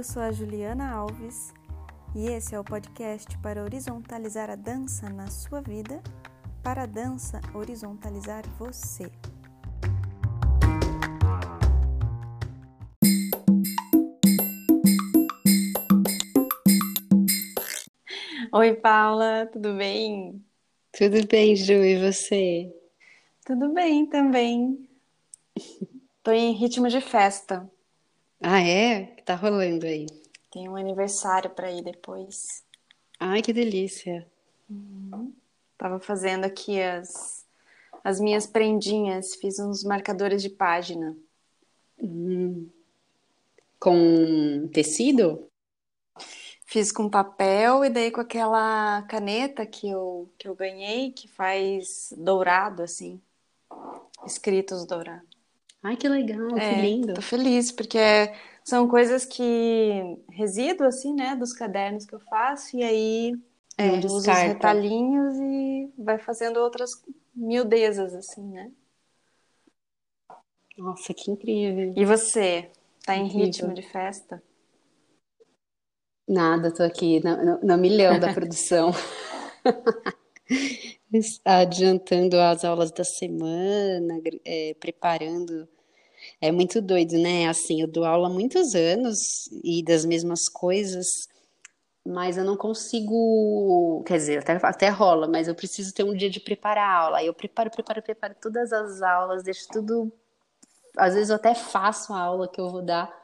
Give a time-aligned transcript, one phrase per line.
[0.00, 1.52] Eu sou a Juliana Alves
[2.16, 6.02] e esse é o podcast para horizontalizar a dança na sua vida,
[6.62, 9.12] para a dança horizontalizar você.
[18.54, 20.42] Oi, Paula, tudo bem?
[20.92, 22.74] Tudo bem, Ju, e você?
[23.44, 24.88] Tudo bem também.
[26.22, 27.70] Tô em ritmo de festa.
[28.42, 29.02] Ah, é?
[29.02, 30.06] O que tá rolando aí?
[30.50, 32.64] Tem um aniversário para ir depois.
[33.18, 34.26] Ai, que delícia.
[34.68, 35.32] Uhum.
[35.76, 37.46] Tava fazendo aqui as,
[38.02, 41.16] as minhas prendinhas, fiz uns marcadores de página.
[41.98, 42.68] Hum.
[43.78, 45.48] Com tecido?
[46.64, 52.12] Fiz com papel e daí com aquela caneta que eu, que eu ganhei, que faz
[52.16, 53.20] dourado, assim.
[54.24, 55.29] Escritos dourados.
[55.82, 57.14] Ai, que legal, é, que lindo.
[57.14, 57.98] Tô feliz, porque
[58.64, 63.38] são coisas que resíduo, assim, né, dos cadernos que eu faço, e aí
[63.78, 67.02] é, uso os retalhinhos e vai fazendo outras
[67.34, 68.70] miudezas, assim, né?
[70.76, 71.94] Nossa, que incrível.
[71.96, 72.70] E você?
[73.04, 73.46] Tá em incrível.
[73.46, 74.42] ritmo de festa?
[76.28, 78.92] Nada, tô aqui no, no, no milhão da produção.
[81.44, 85.68] Adiantando as aulas da semana, é, preparando.
[86.40, 87.48] É muito doido, né?
[87.48, 91.28] Assim, eu dou aula há muitos anos e das mesmas coisas,
[92.06, 94.02] mas eu não consigo.
[94.06, 97.18] Quer dizer, até, até rola, mas eu preciso ter um dia de preparar a aula.
[97.18, 100.12] Aí eu preparo, preparo, preparo todas as aulas, deixo tudo.
[100.96, 103.20] Às vezes eu até faço a aula que eu vou dar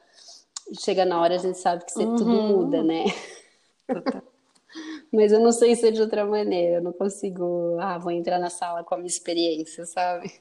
[0.80, 2.16] chega na hora a gente sabe que uhum.
[2.16, 3.04] tudo muda, né?
[5.12, 8.38] Mas eu não sei se é de outra maneira, eu não consigo, ah, vou entrar
[8.38, 10.32] na sala com a minha experiência, sabe?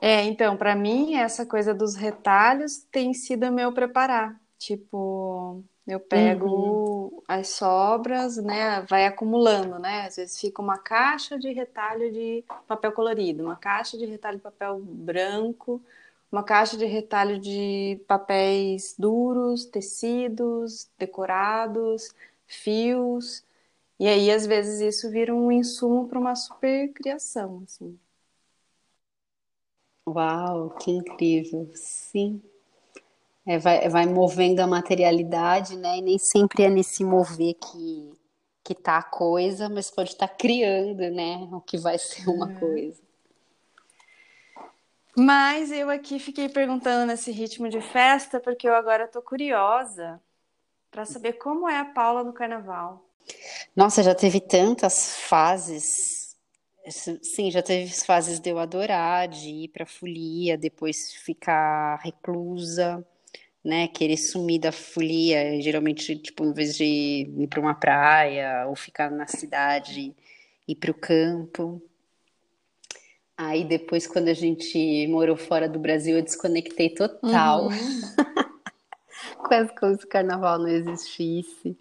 [0.00, 4.36] É, então, para mim, essa coisa dos retalhos tem sido meu preparar.
[4.58, 7.22] Tipo, eu pego uhum.
[7.26, 8.84] as sobras, né?
[8.88, 10.06] Vai acumulando, né?
[10.06, 14.42] Às vezes fica uma caixa de retalho de papel colorido, uma caixa de retalho de
[14.42, 15.80] papel branco,
[16.30, 22.14] uma caixa de retalho de papéis duros, tecidos, decorados,
[22.46, 23.44] fios.
[24.02, 27.96] E aí, às vezes, isso vira um insumo para uma super criação, assim.
[30.04, 31.70] Uau, que incrível!
[31.76, 32.42] Sim.
[33.46, 35.98] É, vai, vai movendo a materialidade, né?
[35.98, 38.12] E nem sempre é nesse mover que,
[38.64, 41.48] que tá a coisa, mas pode estar tá criando, né?
[41.52, 42.58] O que vai ser uma é.
[42.58, 43.00] coisa.
[45.16, 50.20] Mas eu aqui fiquei perguntando nesse ritmo de festa, porque eu agora tô curiosa
[50.90, 53.11] para saber como é a Paula no carnaval.
[53.74, 56.36] Nossa, já teve tantas fases.
[57.22, 63.06] Sim, já teve fases de eu adorar, de ir pra folia, depois ficar reclusa,
[63.64, 63.86] né?
[63.88, 69.10] Querer sumir da folia, geralmente, tipo, em vez de ir para uma praia ou ficar
[69.10, 70.14] na cidade,
[70.66, 71.80] ir para o campo.
[73.36, 77.68] Aí depois, quando a gente morou fora do Brasil, eu desconectei total.
[77.68, 78.00] Uhum.
[79.46, 81.76] Quase como se o carnaval não existisse.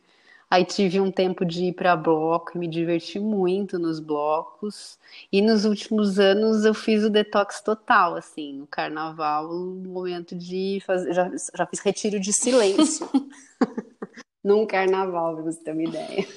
[0.52, 5.00] Aí tive um tempo de ir para bloco e me diverti muito nos blocos.
[5.32, 10.84] E nos últimos anos eu fiz o detox total, assim, no carnaval, no momento de
[10.86, 11.14] fazer.
[11.14, 13.10] Já, já fiz retiro de silêncio.
[14.44, 16.28] Num carnaval, pra você ter uma ideia.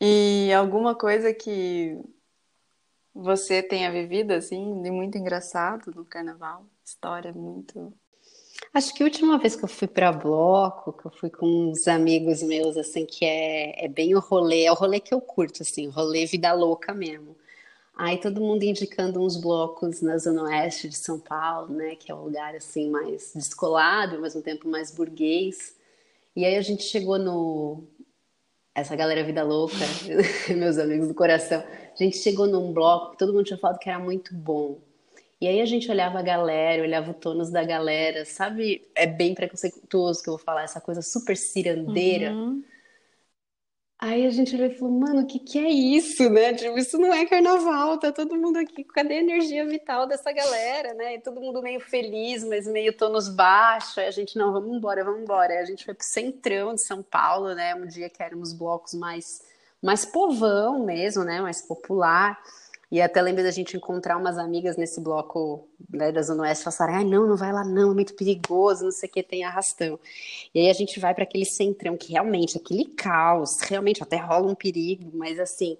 [0.00, 1.96] E alguma coisa que
[3.14, 6.66] você tenha vivido, assim, de muito engraçado no carnaval?
[6.84, 7.92] História muito.
[8.72, 11.88] Acho que a última vez que eu fui para bloco, que eu fui com uns
[11.88, 15.62] amigos meus, assim, que é, é bem o rolê, é o rolê que eu curto,
[15.62, 17.36] assim, rolê vida louca mesmo.
[17.96, 22.14] Aí todo mundo indicando uns blocos na Zona Oeste de São Paulo, né, que é
[22.14, 25.76] um lugar, assim, mais descolado, ao mesmo tempo mais burguês.
[26.36, 27.82] E aí a gente chegou no,
[28.74, 29.74] essa galera vida louca,
[30.56, 33.90] meus amigos do coração, a gente chegou num bloco que todo mundo tinha falado que
[33.90, 34.78] era muito bom.
[35.40, 38.86] E aí a gente olhava a galera, olhava o tônus da galera, sabe?
[38.94, 42.32] É bem preconceituoso que eu vou falar, essa coisa super cirandeira.
[42.32, 42.62] Uhum.
[43.98, 46.54] Aí a gente olhou e falou, mano, o que que é isso, né?
[46.54, 50.94] Tipo, isso não é carnaval, tá todo mundo aqui, cadê a energia vital dessa galera,
[50.94, 51.16] né?
[51.16, 53.98] E todo mundo meio feliz, mas meio tonos baixos.
[53.98, 55.52] Aí a gente, não, vamos embora, vamos embora.
[55.52, 57.74] Aí a gente foi pro centrão de São Paulo, né?
[57.74, 59.42] Um dia que éramos blocos mais,
[59.82, 61.42] mais povão mesmo, né?
[61.42, 62.38] Mais popular.
[62.90, 66.98] E até lembro da gente encontrar umas amigas nesse bloco né, da Zona Oeste, falaram,
[66.98, 69.98] ai, não, não vai lá não, é muito perigoso, não sei o que, tem arrastão.
[70.52, 74.50] E aí a gente vai para aquele centrão, que realmente, aquele caos, realmente até rola
[74.50, 75.78] um perigo, mas assim,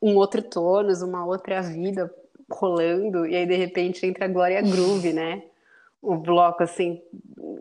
[0.00, 2.12] um outro tônus, uma outra vida
[2.48, 5.42] rolando, e aí de repente entra a Glória Groove, né?
[6.00, 7.02] O bloco, assim,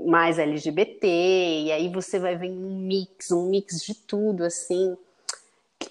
[0.05, 4.95] mais LGBT, e aí você vai ver um mix, um mix de tudo, assim,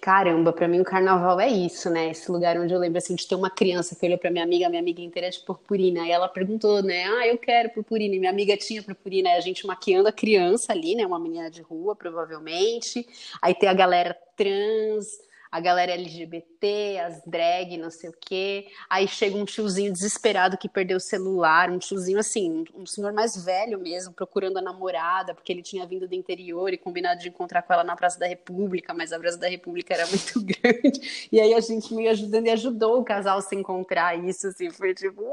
[0.02, 2.10] caramba, para mim o carnaval é isso, né?
[2.10, 4.68] Esse lugar onde eu lembro assim de ter uma criança que olhou para minha amiga,
[4.68, 7.04] minha amiga inteira é de purpurina, e ela perguntou, né?
[7.04, 10.72] Ah, eu quero purpurina, e minha amiga tinha purpurina, e a gente maquiando a criança
[10.72, 11.06] ali, né?
[11.06, 13.06] Uma menina de rua, provavelmente.
[13.40, 15.20] Aí tem a galera trans,
[15.52, 18.68] a galera LGBT, as drag, não sei o quê.
[18.88, 23.36] Aí chega um tiozinho desesperado que perdeu o celular, um tiozinho assim, um senhor mais
[23.44, 27.60] velho mesmo, procurando a namorada, porque ele tinha vindo do interior e combinado de encontrar
[27.60, 31.28] com ela na Praça da República, mas a Praça da República era muito grande.
[31.30, 34.70] E aí a gente meio ajudando e ajudou o casal a se encontrar isso, assim,
[34.70, 35.30] foi tipo.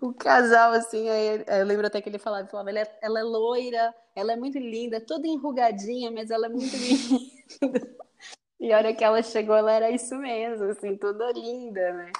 [0.00, 3.22] o casal, assim, aí, eu lembro até que ele falava, falava ela, é, ela é
[3.22, 7.26] loira, ela é muito linda, toda enrugadinha, mas ela é muito linda.
[8.60, 12.12] e a hora que ela chegou, ela era isso mesmo, assim, toda linda, né?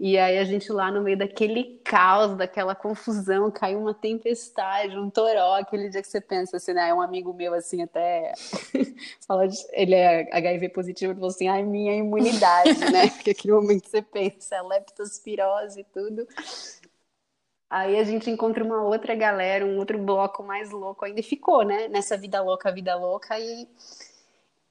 [0.00, 5.08] E aí a gente lá no meio daquele caos, daquela confusão, caiu uma tempestade, um
[5.08, 6.92] toró, aquele dia que você pensa assim, né?
[6.92, 8.32] Um amigo meu assim até
[9.26, 9.56] fala, de...
[9.72, 13.10] ele é HIV positivo, ele falou assim, ai, minha imunidade, né?
[13.14, 16.26] Porque aquele momento você pensa, é leptospirose e tudo.
[17.70, 21.62] Aí a gente encontra uma outra galera, um outro bloco mais louco ainda, e ficou,
[21.62, 21.88] né?
[21.88, 23.68] Nessa vida louca, vida louca, e,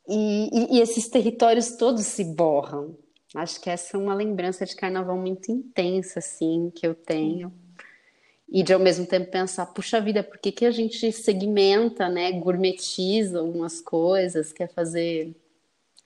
[0.07, 2.95] e, e esses territórios todos se borram.
[3.33, 7.53] Acho que essa é uma lembrança de carnaval muito intensa, assim, que eu tenho.
[8.49, 12.33] E de ao mesmo tempo pensar, puxa vida, por que, que a gente segmenta, né?
[12.33, 15.33] Gourmetiza algumas coisas, quer fazer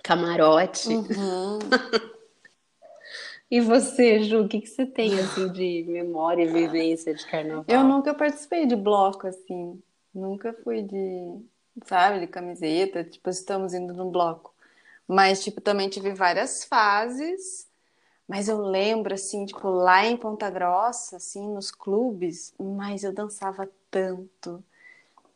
[0.03, 0.89] camarote.
[0.89, 1.57] Uhum.
[3.49, 7.65] e você, Ju, o que, que você tem assim de memória e vivência de carnaval?
[7.67, 9.81] Eu nunca participei de bloco, assim.
[10.13, 11.41] Nunca fui de,
[11.87, 14.54] sabe, de camiseta, tipo, estamos indo num bloco.
[15.07, 17.67] Mas, tipo, também tive várias fases.
[18.27, 23.69] Mas eu lembro, assim, tipo, lá em Ponta Grossa, assim, nos clubes, mas eu dançava
[23.91, 24.63] tanto,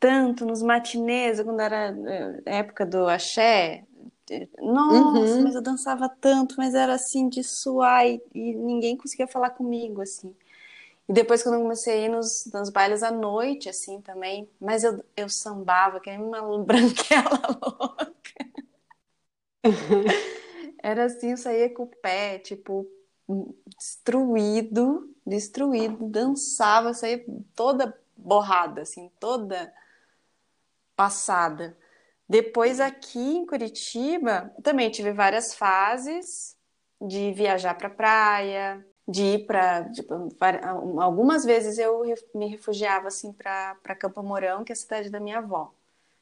[0.00, 3.84] tanto nos matinês, quando era eh, época do axé.
[4.58, 5.42] Nossa, uhum.
[5.44, 10.00] mas eu dançava tanto, mas era assim, de suar e, e, ninguém conseguia falar comigo,
[10.02, 10.34] assim.
[11.08, 14.84] E depois, quando eu comecei a ir nos, nos bailes à noite, assim, também, mas
[14.84, 18.10] eu, eu sambava, que nem uma branquela louca.
[20.82, 22.86] Era assim, eu saía com o pé, tipo,
[23.78, 27.24] destruído, destruído, dançava, saía
[27.54, 29.72] toda borrada, assim, toda
[30.96, 31.76] passada.
[32.28, 36.56] Depois aqui em Curitiba, também tive várias fases
[37.00, 40.14] de viajar para praia, de ir para tipo,
[41.00, 42.02] algumas vezes eu
[42.34, 45.72] me refugiava assim para Campo Mourão, que é a cidade da minha avó,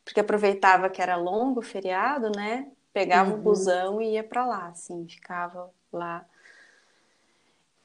[0.05, 2.71] porque aproveitava que era longo o feriado, né?
[2.93, 3.39] Pegava uhum.
[3.39, 6.27] o busão e ia para lá, assim, ficava lá.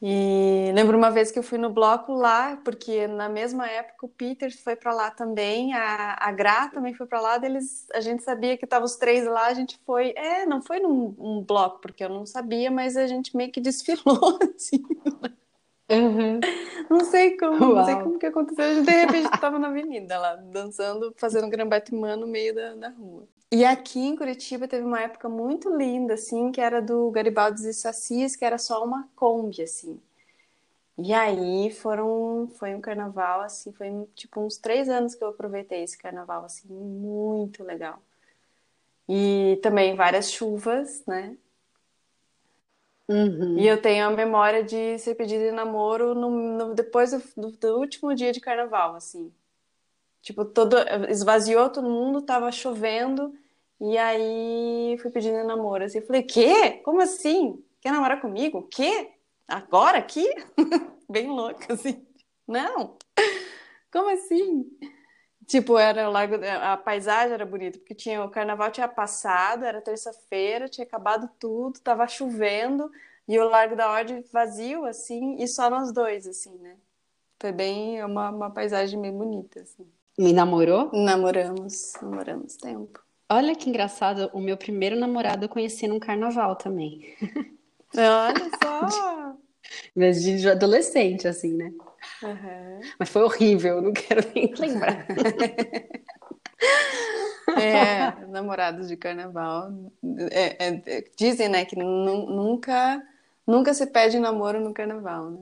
[0.05, 4.09] E lembro uma vez que eu fui no bloco lá, porque na mesma época o
[4.09, 8.21] Peter foi para lá também, a, a Gra também foi para lá, deles, a gente
[8.21, 11.79] sabia que estavam os três lá, a gente foi, é, não foi num um bloco,
[11.79, 14.83] porque eu não sabia, mas a gente meio que desfilou, assim.
[15.89, 16.41] Uhum.
[16.89, 17.75] Não sei como, Uau.
[17.75, 18.83] não sei como que aconteceu.
[18.83, 23.25] De repente estava na avenida lá, dançando, fazendo grambatimã no meio da, da rua.
[23.53, 27.71] E aqui em Curitiba teve uma época muito linda, assim, que era do Garibaldi e
[27.71, 30.01] Sacis, que era só uma Kombi, assim.
[30.97, 35.83] E aí foram, foi um carnaval, assim, foi tipo uns três anos que eu aproveitei
[35.83, 38.01] esse carnaval, assim, muito legal.
[39.07, 41.37] E também várias chuvas, né?
[43.07, 43.59] Uhum.
[43.59, 47.77] E eu tenho a memória de ser pedida em namoro no, no depois do, do,
[47.77, 49.31] último dia de carnaval, assim.
[50.23, 50.75] Tipo, todo,
[51.07, 53.31] esvaziou todo mundo, tava chovendo,
[53.85, 55.83] e aí fui pedindo namoro.
[55.83, 56.79] Assim, eu falei, quê?
[56.85, 57.61] Como assim?
[57.81, 58.65] Quer namorar comigo?
[58.71, 59.11] Quê?
[59.45, 60.25] Agora aqui?
[61.09, 62.07] Bem louca, assim.
[62.47, 62.97] Não!
[63.91, 64.65] Como assim?
[65.45, 69.81] Tipo, era o lago, a paisagem era bonita, porque tinha o carnaval tinha passado, era
[69.81, 72.89] terça-feira, tinha acabado tudo, tava chovendo
[73.27, 76.77] e o Largo da Ordem vazio assim, e só nós dois assim, né?
[77.37, 79.85] Foi bem uma, uma paisagem bem bonita assim.
[80.17, 80.89] Me namorou?
[80.93, 83.02] Namoramos, namoramos tempo.
[83.29, 87.15] Olha que engraçado, o meu primeiro namorado eu conheci num carnaval também.
[87.95, 89.35] Olha só!
[89.95, 91.71] Mas de adolescente, assim, né?
[92.21, 92.81] Uhum.
[92.99, 95.07] Mas foi horrível, não quero nem lembrar.
[97.57, 99.71] É, namorados de carnaval.
[100.31, 103.01] É, é, dizem, né, que nunca,
[103.45, 105.39] nunca se pede namoro no carnaval, né?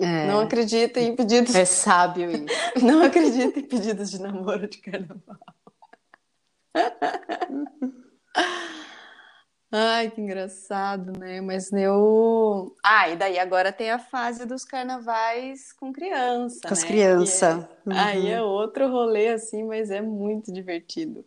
[0.00, 0.26] É.
[0.26, 1.54] Não acredita em pedidos.
[1.54, 2.44] É sábio isso.
[2.84, 5.38] Não acredita em pedidos de namoro de carnaval.
[9.72, 11.40] Ai, que engraçado, né?
[11.40, 12.76] Mas eu.
[12.84, 16.60] Ah, e daí agora tem a fase dos carnavais com criança.
[16.66, 16.88] Com as né?
[16.88, 17.42] crianças.
[17.42, 17.68] É...
[17.88, 17.96] Uhum.
[17.96, 21.24] Aí é outro rolê, assim, mas é muito divertido.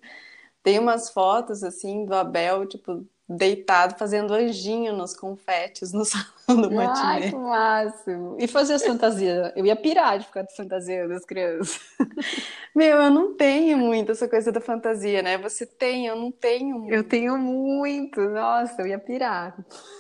[0.62, 6.72] Tem umas fotos, assim, do Abel, tipo, deitado fazendo anjinho nos confetes no salão do
[6.72, 7.26] matinê.
[7.26, 8.38] Ai, que máximo!
[8.40, 9.52] E fazer as fantasias?
[9.56, 11.80] Eu ia pirar de ficar fantasiando as crianças.
[12.76, 15.38] Meu, eu não tenho muito essa coisa da fantasia, né?
[15.38, 16.94] Você tem, eu não tenho muito.
[16.94, 19.56] Eu tenho muito, nossa, eu ia pirar.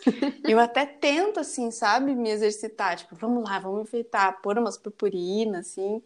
[0.43, 5.67] Eu até tento, assim, sabe, me exercitar, tipo, vamos lá, vamos enfeitar, pôr umas purpurinas,
[5.67, 6.01] assim,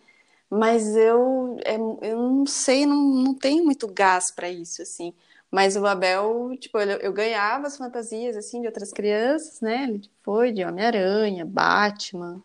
[0.49, 5.13] mas eu, é, eu não sei, não, não tenho muito gás para isso, assim.
[5.51, 9.85] Mas o Abel, tipo, eu, eu, ganhava as fantasias, assim, de outras crianças, né?
[9.85, 12.43] Ele foi de Homem-Aranha, Batman,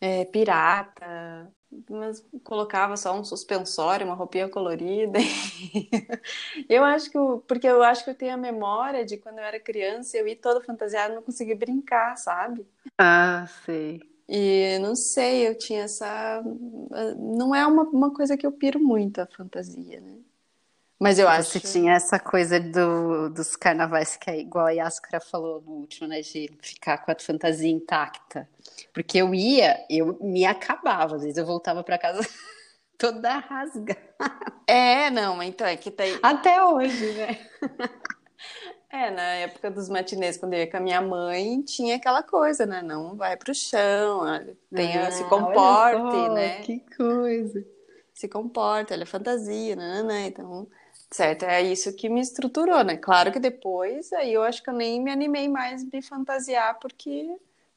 [0.00, 1.50] é, Pirata,
[1.90, 5.18] mas colocava só um suspensório, uma roupinha colorida.
[6.68, 9.44] eu acho que, eu, porque eu acho que eu tenho a memória de quando eu
[9.44, 12.66] era criança, eu ia toda fantasiada não conseguia brincar, sabe?
[12.98, 14.00] Ah, sei.
[14.28, 16.42] E não sei, eu tinha essa.
[17.16, 20.18] Não é uma, uma coisa que eu piro muito a fantasia, né?
[20.98, 21.50] Mas eu acho.
[21.50, 26.08] Você tinha essa coisa do, dos carnavais que é igual a Yaskara falou no último,
[26.08, 26.20] né?
[26.20, 28.48] De ficar com a fantasia intacta.
[28.94, 32.20] Porque eu ia, eu me acabava, às vezes eu voltava para casa
[32.96, 34.00] toda rasgada.
[34.66, 36.18] É, não, então é que tá aí.
[36.22, 37.38] Até hoje, né?
[38.88, 42.64] É, na época dos matinês, quando eu ia com a minha mãe, tinha aquela coisa,
[42.64, 42.80] né?
[42.80, 44.22] Não vai pro chão,
[44.74, 46.60] tenha, ah, se comporte, só, né?
[46.60, 47.66] Que coisa.
[48.14, 50.28] Se comporta, ela é fantasia, né?
[50.28, 50.66] Então,
[51.10, 52.96] Certo, é isso que me estruturou, né?
[52.96, 57.26] Claro que depois, aí eu acho que eu nem me animei mais de fantasiar, porque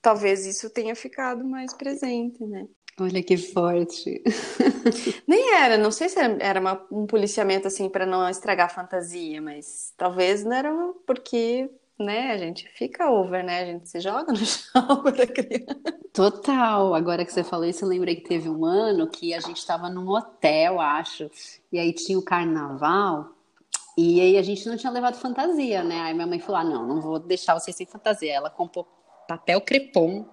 [0.01, 2.67] talvez isso tenha ficado mais presente, né?
[2.99, 4.21] Olha que forte.
[5.25, 9.41] Nem era, não sei se era uma, um policiamento assim para não estragar a fantasia,
[9.41, 10.73] mas talvez não era
[11.05, 11.69] porque,
[11.99, 13.61] né, a gente fica over, né?
[13.61, 15.99] A gente se joga no chão quando é criança.
[16.13, 16.95] Total.
[16.95, 19.89] Agora que você falou isso, eu lembrei que teve um ano que a gente estava
[19.89, 21.29] num hotel, acho,
[21.71, 23.35] e aí tinha o carnaval,
[23.97, 25.99] e aí a gente não tinha levado fantasia, né?
[26.01, 28.33] Aí minha mãe falou: ah, não, não vou deixar vocês sem fantasia.
[28.33, 28.87] Ela comprou
[29.27, 30.25] papel crepom,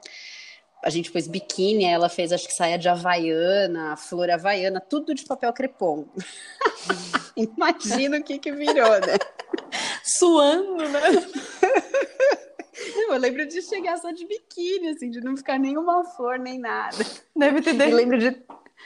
[0.87, 5.25] a gente pôs biquíni, ela fez acho que saia de havaiana, flor havaiana, tudo de
[5.25, 6.07] papel crepom.
[7.37, 9.19] Imagina o que que virou, né?
[10.05, 11.01] Suando, né?
[13.09, 17.05] Eu lembro de chegar só de biquíni, assim, de não ficar nenhuma flor nem nada.
[17.35, 17.91] Deve ter.
[17.91, 18.31] Eu lembro de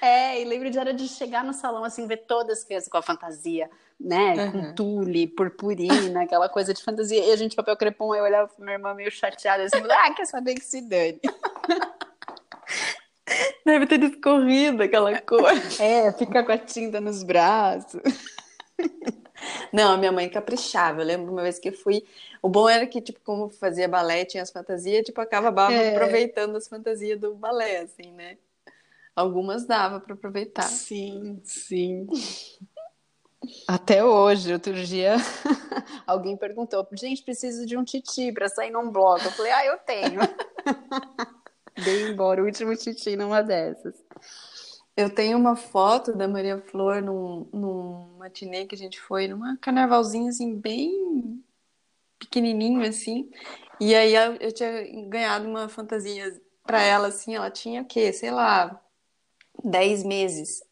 [0.00, 2.96] é, e lembro de hora de chegar no salão, assim, ver todas as crianças com
[2.96, 4.34] a fantasia, né?
[4.34, 4.52] Uhum.
[4.52, 7.22] Com tule, purpurina, aquela coisa de fantasia.
[7.22, 10.24] E a gente, papel crepom, eu olhava pra minha irmã meio chateada, assim, ah, quer
[10.24, 11.20] saber que se dane.
[13.64, 15.52] Deve ter escorrido aquela cor.
[15.78, 18.02] É, fica com a tinta nos braços.
[19.72, 21.00] Não, a minha mãe caprichava.
[21.00, 22.04] Eu lembro uma vez que fui.
[22.42, 25.94] O bom era que, tipo, como fazia balé, tinha as fantasias, tipo, acabava é.
[25.94, 28.36] aproveitando as fantasias do balé, assim, né?
[29.14, 30.62] Algumas dava para aproveitar.
[30.62, 32.06] Sim, sim.
[33.66, 35.16] Até hoje, outro dia,
[36.06, 39.24] alguém perguntou: gente, preciso de um titi para sair num bloco.
[39.24, 40.20] Eu falei: ah, eu tenho.
[41.84, 43.94] Dei embora o último titi numa dessas.
[44.96, 49.56] Eu tenho uma foto da Maria Flor num, num matinê que a gente foi, numa
[49.56, 51.42] carnavalzinho assim, bem
[52.18, 53.30] pequenininho assim.
[53.80, 58.12] E aí eu, eu tinha ganhado uma fantasia para ela, assim, ela tinha o quê?
[58.12, 58.80] Sei lá,
[59.64, 60.62] 10 meses.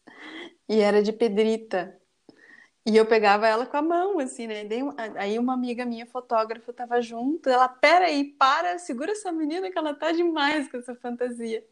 [0.67, 1.98] E era de pedrita.
[2.89, 4.67] E eu pegava ela com a mão, assim, né?
[5.15, 7.47] Aí uma amiga minha, fotógrafa, tava junto.
[7.47, 11.63] Ela, peraí, para, segura essa menina que ela tá demais com essa fantasia.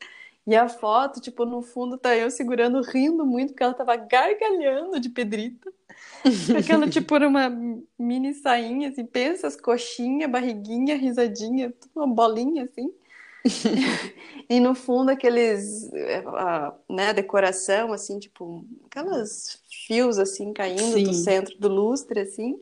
[0.46, 5.00] E a foto, tipo, no fundo tá eu segurando, rindo muito, porque ela tava gargalhando
[5.00, 5.74] de pedrita.
[6.58, 7.50] Aquela, tipo, era uma
[7.98, 12.94] mini sainha, assim, pensa as coxinhas, barriguinha, risadinha, uma bolinha, assim.
[14.50, 15.90] e no fundo aqueles
[16.36, 21.04] a, né, decoração assim, tipo, aquelas fios assim caindo Sim.
[21.04, 22.60] do centro do lustre assim.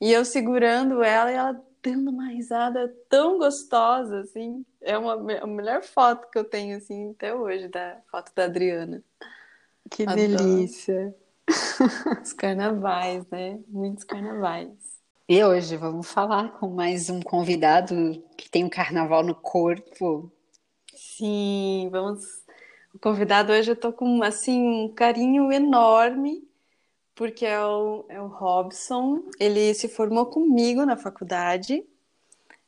[0.00, 4.64] E eu segurando ela e ela dando uma risada tão gostosa assim.
[4.80, 9.02] É uma a melhor foto que eu tenho assim até hoje da foto da Adriana.
[9.90, 10.26] Que Adoro.
[10.28, 11.14] delícia.
[12.22, 13.58] Os carnavais, né?
[13.68, 14.97] Muitos carnavais.
[15.30, 20.32] E hoje vamos falar com mais um convidado que tem um carnaval no corpo.
[20.94, 22.24] Sim, vamos.
[22.94, 26.48] O convidado hoje eu tô com assim um carinho enorme,
[27.14, 29.22] porque é o, é o Robson.
[29.38, 31.84] Ele se formou comigo na faculdade.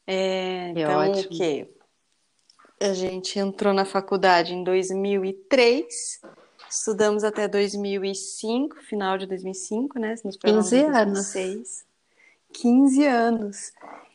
[0.06, 1.34] É, Que então, ótimo.
[1.34, 1.66] o quê?
[2.78, 6.20] A gente entrou na faculdade em 2003,
[6.68, 10.14] estudamos até 2005, final de 2005, né?
[10.22, 11.32] Nos formamos 15 em anos.
[11.32, 11.89] 2006.
[12.52, 13.72] 15 anos.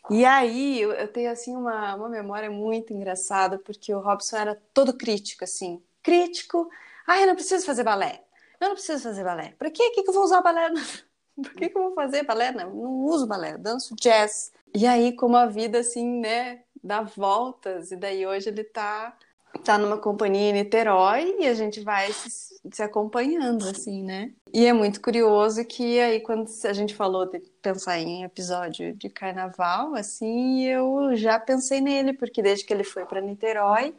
[0.10, 4.94] E aí, eu, tenho, assim, uma, uma memória muito engraçada, porque o Robson era todo
[4.94, 5.82] crítico, assim.
[6.04, 6.70] Crítico.
[7.08, 8.24] Ah, eu não preciso fazer balé.
[8.60, 9.56] Eu não preciso fazer balé.
[9.60, 9.90] Quê?
[9.92, 10.70] que, que eu vou usar balé?
[11.36, 12.52] Por que, que eu vou fazer balé?
[12.52, 14.52] Não, não uso balé, eu danço jazz.
[14.74, 19.18] E aí, como a vida, assim, né, dá voltas, e daí hoje ele tá,
[19.66, 24.32] tá numa companhia em Niterói e a gente vai se, se acompanhando, assim, né?
[24.54, 29.10] E é muito curioso que aí, quando a gente falou de pensar em episódio de
[29.10, 33.94] carnaval, assim, eu já pensei nele, porque desde que ele foi para Niterói,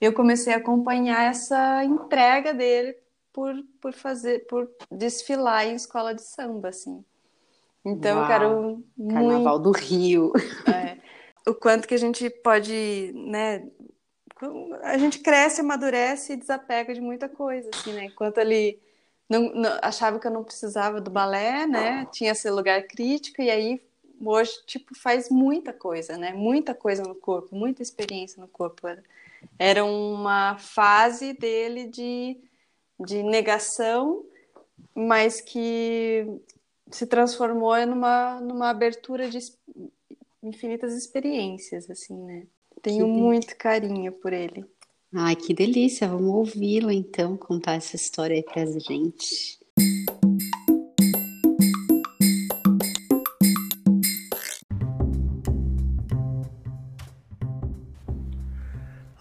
[0.00, 2.94] eu comecei a acompanhar essa entrega dele
[3.32, 7.04] por, por fazer, por desfilar em escola de samba, assim.
[7.84, 10.32] Então, eu Uau, quero muito Carnaval do Rio.
[10.66, 10.98] é,
[11.48, 13.64] o quanto que a gente pode, né?
[14.82, 18.04] A gente cresce, amadurece e desapega de muita coisa, assim, né?
[18.04, 18.78] Enquanto ele
[19.28, 22.06] não, não- achava que eu não precisava do balé, né?
[22.12, 23.80] Tinha esse lugar crítico e aí
[24.24, 26.32] hoje, tipo, faz muita coisa, né?
[26.32, 28.86] Muita coisa no corpo, muita experiência no corpo.
[29.58, 32.38] Era, uma fase dele de,
[33.00, 34.24] de negação,
[34.94, 36.26] mas que
[36.90, 39.38] se transformou numa, numa abertura de
[40.42, 42.46] infinitas experiências, assim, né?
[42.86, 44.64] Tenho Que muito carinho por ele.
[45.12, 46.06] Ai, que delícia.
[46.06, 49.58] Vamos ouvi-lo então, contar essa história aí pra gente.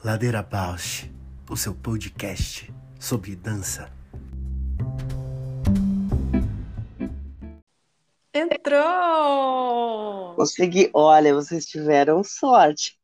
[0.04, 1.10] Ladeira Bausch,
[1.50, 3.92] o seu podcast sobre dança.
[8.38, 10.36] Entrou!
[10.36, 10.90] Consegui.
[10.94, 13.00] Olha, vocês tiveram sorte.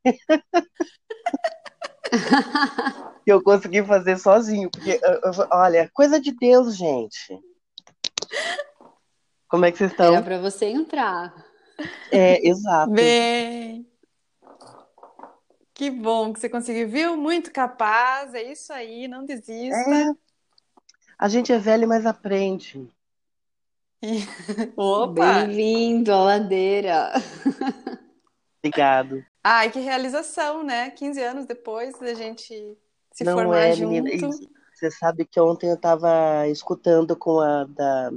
[3.23, 4.69] Que eu consegui fazer sozinho.
[4.69, 4.99] Porque,
[5.49, 7.39] olha, coisa de Deus, gente.
[9.47, 10.23] Como é que vocês Era estão?
[10.23, 11.33] pra você entrar.
[12.11, 12.91] É, exato.
[12.91, 13.89] Bem!
[15.73, 17.15] Que bom que você conseguiu, viu?
[17.15, 19.89] Muito capaz, é isso aí, não desista.
[19.89, 20.11] É,
[21.17, 22.87] a gente é velho, mas aprende.
[24.75, 25.45] Opa!
[25.45, 27.11] Bem-vindo à ladeira.
[28.57, 29.23] Obrigado.
[29.43, 30.89] Ai, que realização, né?
[30.91, 32.77] 15 anos depois da gente
[33.11, 33.89] se Não formar é, junto.
[33.89, 34.29] menina.
[34.73, 38.09] Você sabe que ontem eu estava escutando com a da,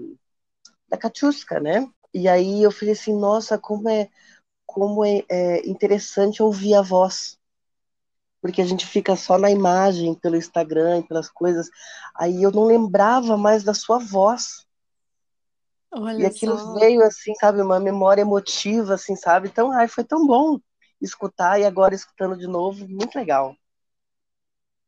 [0.88, 1.86] da Katiuska, né?
[2.14, 4.08] E aí eu falei assim, nossa, como é,
[4.64, 7.38] como é, é interessante ouvir a voz.
[8.40, 11.68] Porque a gente fica só na imagem, pelo Instagram, e pelas coisas.
[12.14, 14.63] Aí eu não lembrava mais da sua voz.
[16.16, 16.62] E Olha aquilo só.
[16.74, 19.48] veio assim, sabe, uma memória emotiva, assim, sabe?
[19.48, 20.58] Então, ai, foi tão bom
[21.00, 23.56] escutar e agora escutando de novo, muito legal.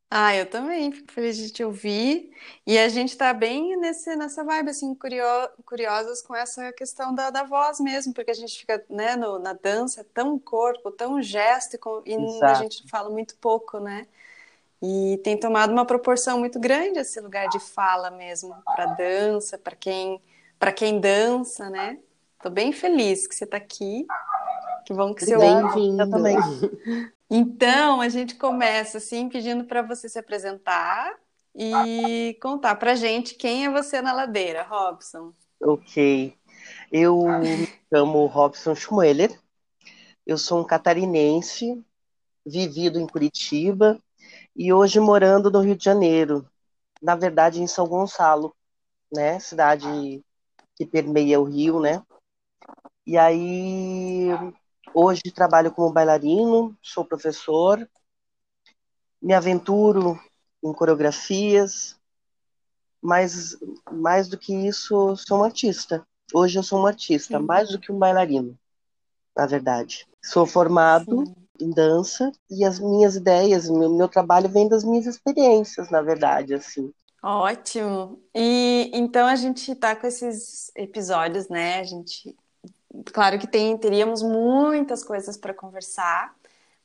[0.08, 2.30] Ah, eu também fico feliz de te ouvir.
[2.66, 5.24] E a gente tá bem nesse, nessa vibe, assim, curio-
[5.64, 9.52] curiosas com essa questão da, da voz mesmo, porque a gente fica, né, no- na
[9.52, 14.06] dança, é tão corpo, tão gesto, e, com- e a gente fala muito pouco, né?
[14.82, 19.76] E tem tomado uma proporção muito grande esse lugar de fala mesmo, para dança, para
[19.76, 20.20] quem,
[20.58, 21.98] para quem dança, né?
[22.42, 24.06] Tô bem feliz que você tá aqui.
[24.84, 25.96] Que bom que você ouve.
[25.96, 26.36] Também.
[27.28, 31.12] Então, a gente começa assim pedindo para você se apresentar
[31.52, 35.32] e contar pra gente quem é você na ladeira, Robson.
[35.60, 36.36] Ok.
[36.92, 39.36] Eu me chamo Robson Schmueller.
[40.24, 41.84] Eu sou um catarinense,
[42.44, 44.00] vivido em Curitiba
[44.54, 46.48] e hoje morando no Rio de Janeiro.
[47.02, 48.54] Na verdade, em São Gonçalo,
[49.12, 49.40] né?
[49.40, 50.22] Cidade
[50.76, 52.02] que permeia o Rio, né?
[53.06, 54.28] E aí,
[54.92, 57.88] hoje trabalho como bailarino, sou professor,
[59.22, 60.20] me aventuro
[60.62, 61.96] em coreografias,
[63.00, 63.56] mas
[63.90, 66.06] mais do que isso, sou um artista.
[66.34, 67.44] Hoje eu sou um artista, Sim.
[67.44, 68.58] mais do que um bailarino,
[69.34, 70.06] na verdade.
[70.22, 71.34] Sou formado Sim.
[71.60, 76.54] em dança e as minhas ideias, meu, meu trabalho vem das minhas experiências, na verdade,
[76.54, 76.92] assim.
[77.26, 78.22] Ótimo.
[78.32, 81.80] E então a gente tá com esses episódios, né?
[81.80, 82.36] A gente,
[83.06, 86.32] claro que tem, teríamos muitas coisas para conversar,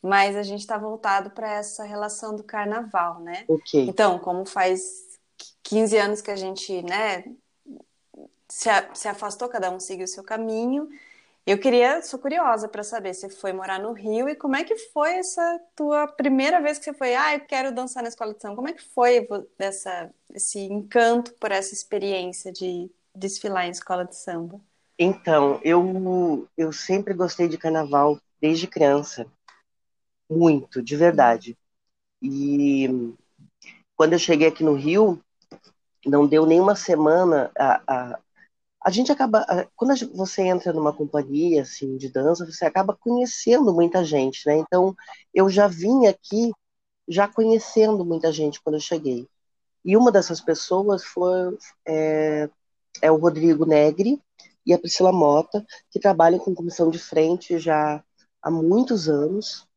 [0.01, 3.45] mas a gente tá voltado para essa relação do carnaval, né?
[3.47, 3.85] Ok.
[3.87, 5.19] Então, como faz
[5.61, 7.23] 15 anos que a gente, né,
[8.49, 10.89] se, se afastou, cada um seguiu o seu caminho.
[11.45, 14.77] Eu queria, sou curiosa para saber, você foi morar no Rio e como é que
[14.77, 18.41] foi essa tua primeira vez que você foi, ah, eu quero dançar na escola de
[18.41, 18.55] samba.
[18.55, 19.27] Como é que foi
[19.57, 24.61] essa, esse encanto por essa experiência de desfilar em escola de samba?
[24.99, 29.25] Então, eu, eu sempre gostei de carnaval desde criança.
[30.29, 31.57] Muito, de verdade.
[32.21, 32.87] E
[33.95, 35.19] quando eu cheguei aqui no Rio,
[36.05, 38.19] não deu nem uma semana a, a,
[38.83, 44.03] a gente acaba quando você entra numa companhia assim de dança você acaba conhecendo muita
[44.03, 44.57] gente né?
[44.57, 44.95] Então
[45.33, 46.51] eu já vim aqui
[47.07, 49.27] já conhecendo muita gente quando eu cheguei.
[49.83, 52.49] E uma dessas pessoas foi é,
[53.01, 54.21] é o Rodrigo Negri
[54.65, 58.03] e a Priscila Mota que trabalham com comissão de frente já
[58.41, 59.67] há muitos anos.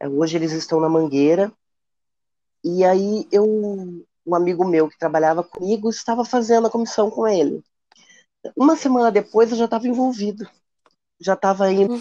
[0.00, 1.52] É, hoje eles estão na Mangueira.
[2.64, 7.62] E aí eu um amigo meu que trabalhava comigo estava fazendo a comissão com ele
[8.56, 10.48] uma semana depois eu já estava envolvido.
[11.20, 11.94] Já estava indo.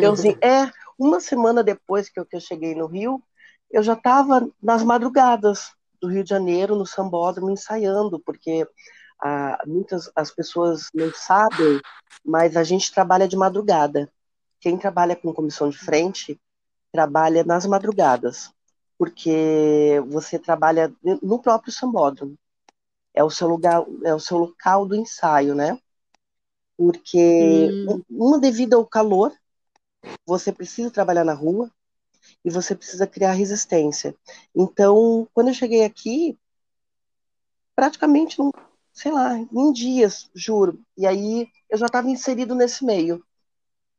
[0.00, 3.22] Eu, assim, é, uma semana depois que eu, que eu cheguei no Rio,
[3.70, 8.66] eu já estava nas madrugadas do Rio de Janeiro, no Sambódromo, ensaiando, porque
[9.22, 11.80] ah, muitas as pessoas não sabem,
[12.24, 14.10] mas a gente trabalha de madrugada.
[14.60, 16.40] Quem trabalha com comissão de frente
[16.92, 18.50] trabalha nas madrugadas,
[18.98, 22.36] porque você trabalha no próprio Sambódromo.
[23.14, 25.78] É o seu lugar, é o seu local do ensaio, né?
[26.80, 28.02] porque hum.
[28.08, 29.34] uma devido ao calor,
[30.24, 31.70] você precisa trabalhar na rua
[32.42, 34.16] e você precisa criar resistência.
[34.56, 36.38] Então, quando eu cheguei aqui,
[37.76, 38.38] praticamente,
[38.94, 40.80] sei lá, em dias, juro.
[40.96, 43.22] E aí eu já estava inserido nesse meio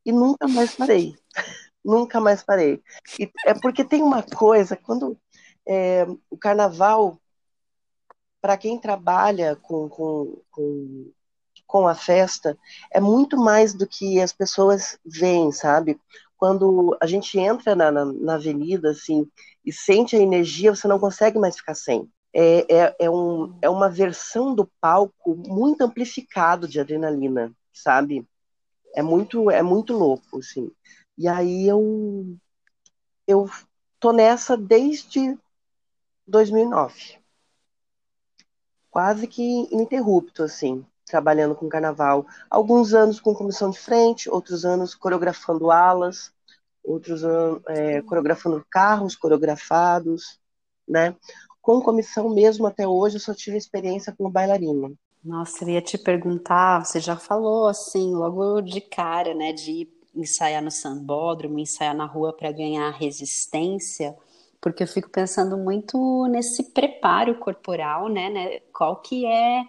[0.04, 1.16] e nunca mais parei.
[1.86, 2.82] nunca mais parei.
[3.20, 5.16] E é porque tem uma coisa, quando
[5.68, 7.21] é, o carnaval,
[8.42, 11.12] para quem trabalha com, com, com
[11.72, 12.58] com a festa
[12.92, 15.98] é muito mais do que as pessoas veem, sabe?
[16.38, 19.26] Quando a gente entra na, na, na avenida, assim,
[19.66, 22.12] e sente a energia, você não consegue mais ficar sem.
[22.34, 28.28] É, é, é, um, é uma versão do palco muito amplificado de adrenalina, sabe?
[28.94, 30.70] É muito, é muito louco, assim.
[31.18, 32.36] E aí eu,
[33.26, 33.50] eu
[33.98, 35.38] tô nessa desde
[36.28, 37.21] 2009.
[38.92, 42.26] Quase que ininterrupto, assim trabalhando com carnaval.
[42.50, 46.32] Alguns anos com comissão de frente, outros anos coreografando alas,
[46.84, 50.40] outros anos é, coreografando carros coreografados,
[50.88, 51.14] né?
[51.62, 54.92] Com comissão mesmo até hoje, eu só tive experiência como bailarina.
[55.24, 60.64] Nossa, eu ia te perguntar, você já falou assim, logo de cara, né, de ensaiar
[60.64, 64.16] no sambódromo, ensaiar na rua para ganhar resistência,
[64.62, 68.60] porque eu fico pensando muito nesse preparo corporal, né, né?
[68.72, 69.64] Qual que é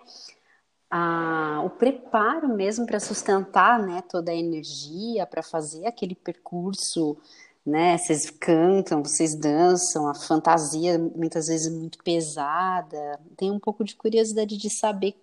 [0.90, 7.16] a, o preparo mesmo para sustentar né, toda a energia, para fazer aquele percurso,
[7.64, 7.96] né?
[7.96, 13.18] Vocês cantam, vocês dançam, a fantasia muitas vezes muito pesada.
[13.36, 15.14] Tenho um pouco de curiosidade de saber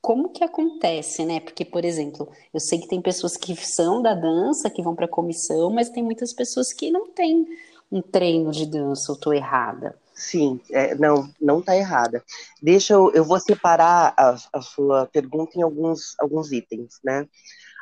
[0.00, 1.38] como que acontece, né?
[1.40, 5.06] Porque, por exemplo, eu sei que tem pessoas que são da dança, que vão para
[5.06, 7.46] a comissão, mas tem muitas pessoas que não têm
[7.90, 9.98] um treino de dança, ou estou errada.
[10.14, 12.24] Sim, é, não, não está errada.
[12.62, 17.28] Deixa eu, eu vou separar a, a, sua pergunta em alguns, alguns itens, né?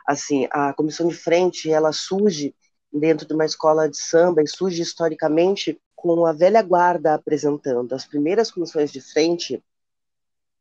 [0.06, 2.54] Assim, a comissão de frente, ela surge
[2.92, 7.94] dentro de uma escola de samba e surge historicamente com a velha guarda apresentando.
[7.94, 9.62] As primeiras comissões de frente,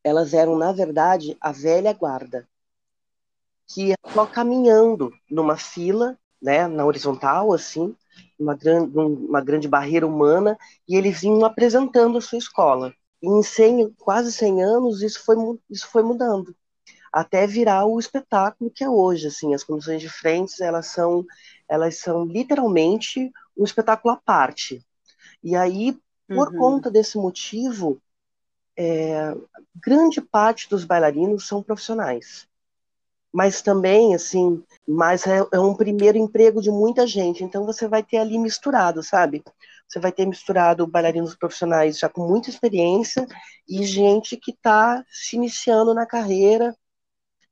[0.04, 2.48] elas eram, na verdade, a velha guarda,
[3.68, 7.96] que ia só caminhando numa fila, né, na horizontal, assim,
[8.40, 12.94] uma grande, uma grande barreira humana, e eles vinham apresentando a sua escola.
[13.22, 15.36] E em 100, quase 100 anos, isso foi,
[15.70, 16.56] isso foi mudando,
[17.12, 19.28] até virar o espetáculo que é hoje.
[19.28, 21.26] Assim, as comissões de frentes, elas são,
[21.70, 24.86] elas são literalmente um espetáculo à parte.
[25.44, 25.98] E aí,
[26.28, 26.58] por uhum.
[26.58, 28.02] conta desse motivo,
[28.78, 29.36] é,
[29.76, 32.48] grande parte dos bailarinos são profissionais
[33.34, 38.04] mas também, assim, mas é, é, um primeiro emprego de muita gente, então você vai
[38.04, 39.44] ter ali misturado, sabe?
[39.88, 43.28] Você vai ter misturado bailarinos profissionais já com muita experiência
[43.68, 46.78] e gente que está se iniciando na carreira,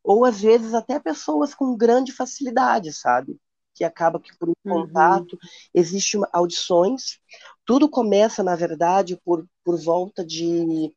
[0.04, 3.40] ou às vezes até pessoas com grande facilidade, sabe?
[3.74, 4.86] Que acaba que por um uhum.
[4.86, 5.38] contato,
[5.74, 7.20] existem audições,
[7.66, 10.94] tudo começa, na verdade, por, por volta de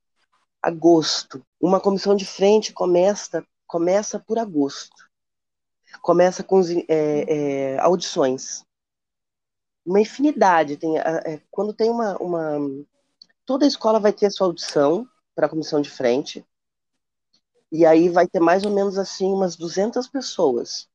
[0.62, 1.42] agosto.
[1.60, 5.08] Uma comissão de frente começa começa por agosto.
[6.02, 8.64] Começa com é, é, audições.
[9.84, 10.76] Uma infinidade.
[10.76, 12.58] Tem, é, quando tem uma, uma.
[13.46, 16.44] Toda escola vai ter a sua audição para a comissão de frente.
[17.70, 20.88] E aí vai ter mais ou menos assim umas 200 pessoas.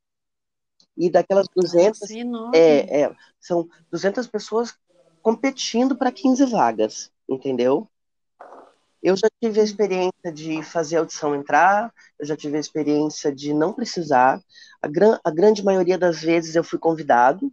[0.97, 2.57] E daquelas 200, Nossa, enorme.
[2.57, 4.77] é, é, são 200 pessoas
[5.21, 7.89] competindo para 15 vagas, entendeu?
[9.01, 13.33] Eu já tive a experiência de fazer a audição entrar, eu já tive a experiência
[13.33, 14.41] de não precisar.
[14.81, 17.51] A, gran, a grande maioria das vezes eu fui convidado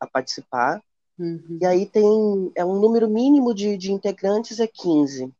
[0.00, 0.80] a participar.
[1.18, 1.58] Uhum.
[1.60, 5.32] E aí tem é um número mínimo de, de integrantes é 15.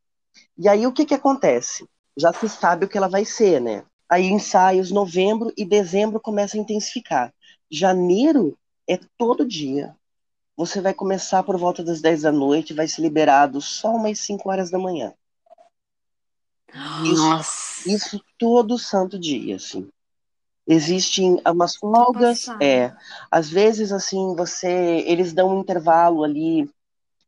[0.57, 1.87] E aí o que que acontece?
[2.15, 3.83] Já se sabe o que ela vai ser, né?
[4.09, 7.33] Aí ensaios novembro e dezembro começa a intensificar.
[7.69, 9.95] Janeiro é todo dia.
[10.55, 14.49] Você vai começar por volta das 10 da noite, vai ser liberado só umas 5
[14.49, 15.13] horas da manhã.
[17.03, 17.89] Isso, Nossa.
[17.89, 19.89] isso todo santo dia, assim.
[20.67, 22.93] Existem umas folgas, é.
[23.31, 26.69] Às vezes, assim, você, eles dão um intervalo ali.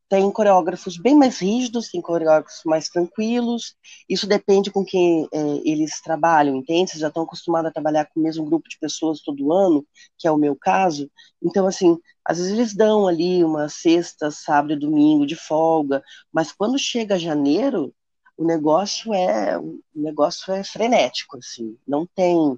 [0.10, 3.76] Tem coreógrafos bem mais rígidos, tem coreógrafos mais tranquilos.
[4.10, 6.90] Isso depende com quem é, eles trabalham, entende?
[6.90, 9.86] Vocês já estão acostumados a trabalhar com o mesmo grupo de pessoas todo ano,
[10.18, 11.10] que é o meu caso.
[11.42, 16.52] Então, assim, às vezes eles dão ali uma sexta, sábado e domingo de folga, mas
[16.52, 17.94] quando chega janeiro,
[18.40, 21.78] o negócio é o negócio é frenético, assim.
[21.86, 22.58] Não tem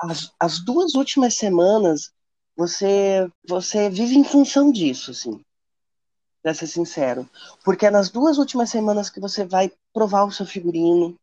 [0.00, 2.10] as, as duas últimas semanas
[2.56, 5.44] você você vive em função disso, assim.
[6.42, 7.28] Pra ser sincero.
[7.62, 11.14] Porque é nas duas últimas semanas que você vai provar o seu figurino.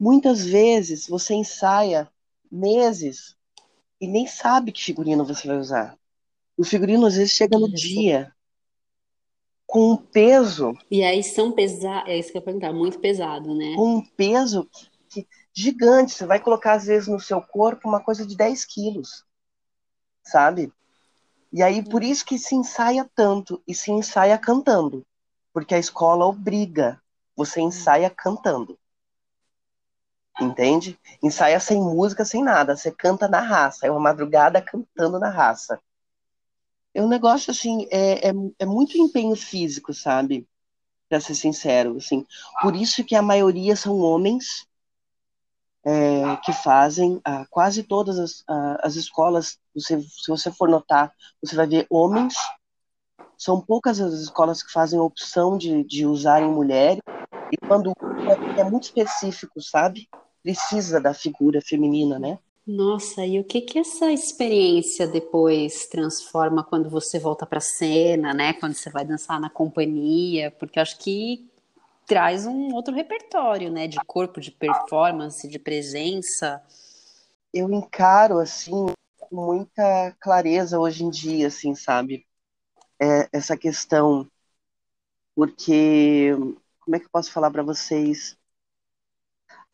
[0.00, 2.10] Muitas vezes você ensaia
[2.50, 3.36] meses
[4.00, 5.96] e nem sabe que figurino você vai usar.
[6.56, 8.34] O figurino às vezes chega no dia
[9.68, 13.54] com um peso E aí são pesados, é isso que eu ia perguntar, muito pesado,
[13.54, 13.76] né?
[13.76, 14.68] com um peso
[15.10, 16.12] que- gigante.
[16.14, 19.24] Você vai colocar, às vezes, no seu corpo uma coisa de 10 quilos,
[20.24, 20.72] sabe?
[21.52, 25.06] E aí, por isso que se ensaia tanto, e se ensaia cantando.
[25.52, 27.00] Porque a escola obriga,
[27.36, 28.78] você ensaia cantando.
[30.40, 30.98] Entende?
[31.22, 32.76] Ensaia sem música, sem nada.
[32.76, 33.86] Você canta na raça.
[33.86, 35.80] É uma madrugada cantando na raça.
[36.94, 40.46] É um negócio, assim, é, é, é muito empenho físico, sabe?
[41.08, 42.26] Pra ser sincero, assim.
[42.60, 44.66] Por isso que a maioria são homens
[45.84, 51.12] é, que fazem, ah, quase todas as, ah, as escolas, você, se você for notar,
[51.42, 52.34] você vai ver homens,
[53.36, 57.00] são poucas as escolas que fazem a opção de, de usarem mulheres,
[57.52, 57.92] e quando
[58.58, 60.08] é, muito específico, sabe?
[60.42, 62.38] Precisa da figura feminina, né?
[62.70, 68.52] Nossa, e o que que essa experiência depois transforma quando você volta pra cena, né?
[68.52, 70.50] Quando você vai dançar na companhia?
[70.50, 71.50] Porque eu acho que
[72.06, 73.88] traz um outro repertório, né?
[73.88, 76.62] De corpo, de performance, de presença.
[77.54, 78.86] Eu encaro, assim,
[79.18, 82.26] com muita clareza hoje em dia, assim, sabe?
[83.00, 84.30] É, essa questão,
[85.34, 86.32] porque,
[86.80, 88.36] como é que eu posso falar para vocês?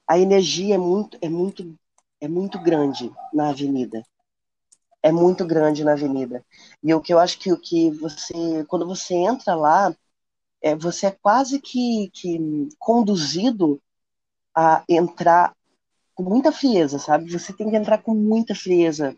[0.07, 1.75] A energia é muito, é muito,
[2.21, 4.03] é muito grande na avenida.
[5.03, 6.45] É muito grande na avenida.
[6.83, 9.95] E o que eu acho que o que você, quando você entra lá,
[10.63, 13.81] é, você é quase que, que conduzido
[14.55, 15.55] a entrar
[16.15, 17.31] com muita frieza, sabe?
[17.31, 19.17] Você tem que entrar com muita frieza,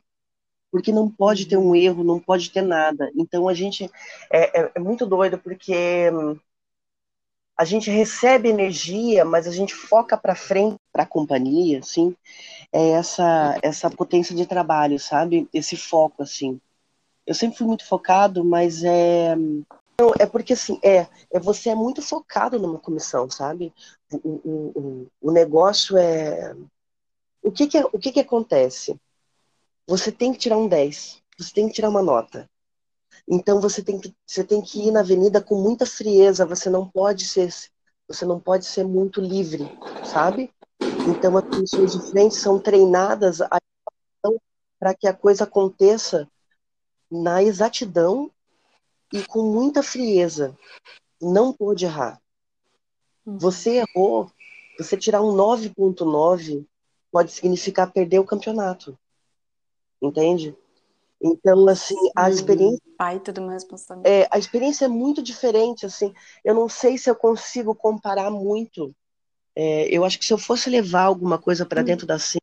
[0.72, 3.10] porque não pode ter um erro, não pode ter nada.
[3.14, 3.88] Então a gente
[4.30, 6.36] é, é, é muito doido porque hum,
[7.56, 12.16] a gente recebe energia, mas a gente foca para frente, para a companhia, assim,
[12.72, 15.46] é essa essa potência de trabalho, sabe?
[15.52, 16.58] Esse foco, assim.
[17.26, 19.36] Eu sempre fui muito focado, mas é
[19.98, 23.74] não, é porque assim, é, é você é muito focado numa comissão, sabe?
[24.24, 26.54] O, o, o, negócio é
[27.42, 28.98] o que que, o que que acontece?
[29.86, 32.48] Você tem que tirar um 10, você tem que tirar uma nota.
[33.28, 36.88] Então você tem que, você tem que ir na avenida com muita frieza, você não
[36.88, 37.52] pode ser,
[38.08, 39.66] você não pode ser muito livre,
[40.04, 40.52] sabe?
[41.06, 43.38] Então as pessoas de frente são treinadas
[44.78, 46.28] para que a coisa aconteça
[47.10, 48.30] na exatidão
[49.12, 50.56] e com muita frieza.
[51.20, 52.20] Não pode errar.
[53.24, 54.30] Você errou,
[54.78, 56.66] você tirar um 9.9
[57.10, 58.98] pode significar perder o campeonato.
[60.02, 60.56] Entende?
[61.20, 62.82] Então, assim, a experiência,
[63.38, 64.24] uma responsabilidade.
[64.24, 66.12] é, a experiência é muito diferente, assim.
[66.44, 68.94] Eu não sei se eu consigo comparar muito.
[69.56, 72.42] É, eu acho que se eu fosse levar alguma coisa para dentro da cena,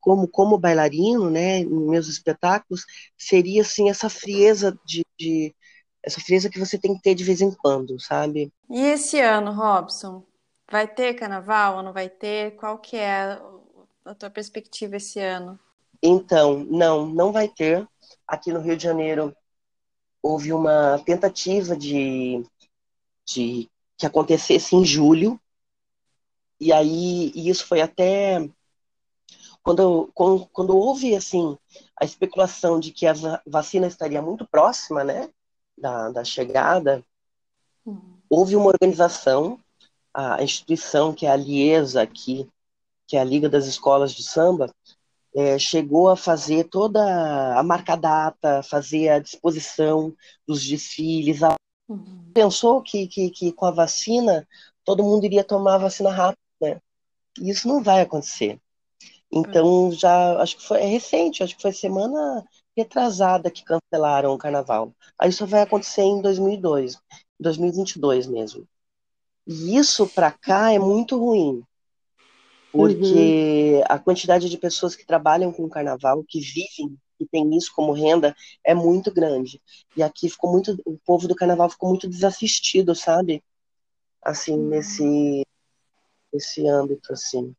[0.00, 2.84] como como bailarino, né, nos meus espetáculos,
[3.16, 5.54] seria assim essa frieza de, de
[6.02, 8.52] essa frieza que você tem que ter de vez em quando, sabe?
[8.70, 10.24] E esse ano, Robson,
[10.70, 12.56] vai ter carnaval ou não vai ter?
[12.56, 13.38] Qual que é
[14.04, 15.58] a tua perspectiva esse ano?
[16.02, 17.86] Então, não, não vai ter.
[18.26, 19.34] Aqui no Rio de Janeiro
[20.22, 22.44] houve uma tentativa de,
[23.26, 25.40] de que acontecesse em julho,
[26.60, 28.48] e aí e isso foi até
[29.64, 31.56] quando, quando, quando houve assim
[31.98, 33.14] a especulação de que a
[33.46, 35.30] vacina estaria muito próxima, né,
[35.76, 37.02] da, da chegada,
[37.84, 38.18] uhum.
[38.28, 39.58] houve uma organização,
[40.12, 42.48] a instituição que é a Liesa aqui,
[43.06, 44.70] que é a Liga das Escolas de Samba,
[45.34, 50.14] é, chegou a fazer toda a marca data, fazer a disposição
[50.46, 51.42] dos desfiles.
[51.42, 51.56] A...
[51.88, 52.30] Uhum.
[52.32, 54.46] Pensou que, que, que com a vacina
[54.84, 56.43] todo mundo iria tomar a vacina rápido?
[57.40, 58.60] E isso não vai acontecer.
[59.32, 62.44] Então, já, acho que foi é recente, acho que foi semana
[62.76, 64.94] retrasada que cancelaram o carnaval.
[65.18, 66.98] Aí isso vai acontecer em 2002,
[67.40, 68.66] 2022 mesmo.
[69.46, 71.62] E isso para cá é muito ruim,
[72.72, 73.82] porque uhum.
[73.88, 77.92] a quantidade de pessoas que trabalham com o carnaval, que vivem, que tem isso como
[77.92, 79.60] renda, é muito grande.
[79.96, 83.42] E aqui ficou muito, o povo do carnaval ficou muito desassistido, sabe?
[84.22, 84.68] Assim, uhum.
[84.68, 85.44] nesse,
[86.34, 87.54] nesse âmbito, assim.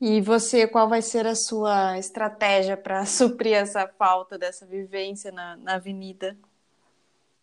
[0.00, 5.56] E você, qual vai ser a sua estratégia para suprir essa falta dessa vivência na,
[5.56, 6.36] na avenida?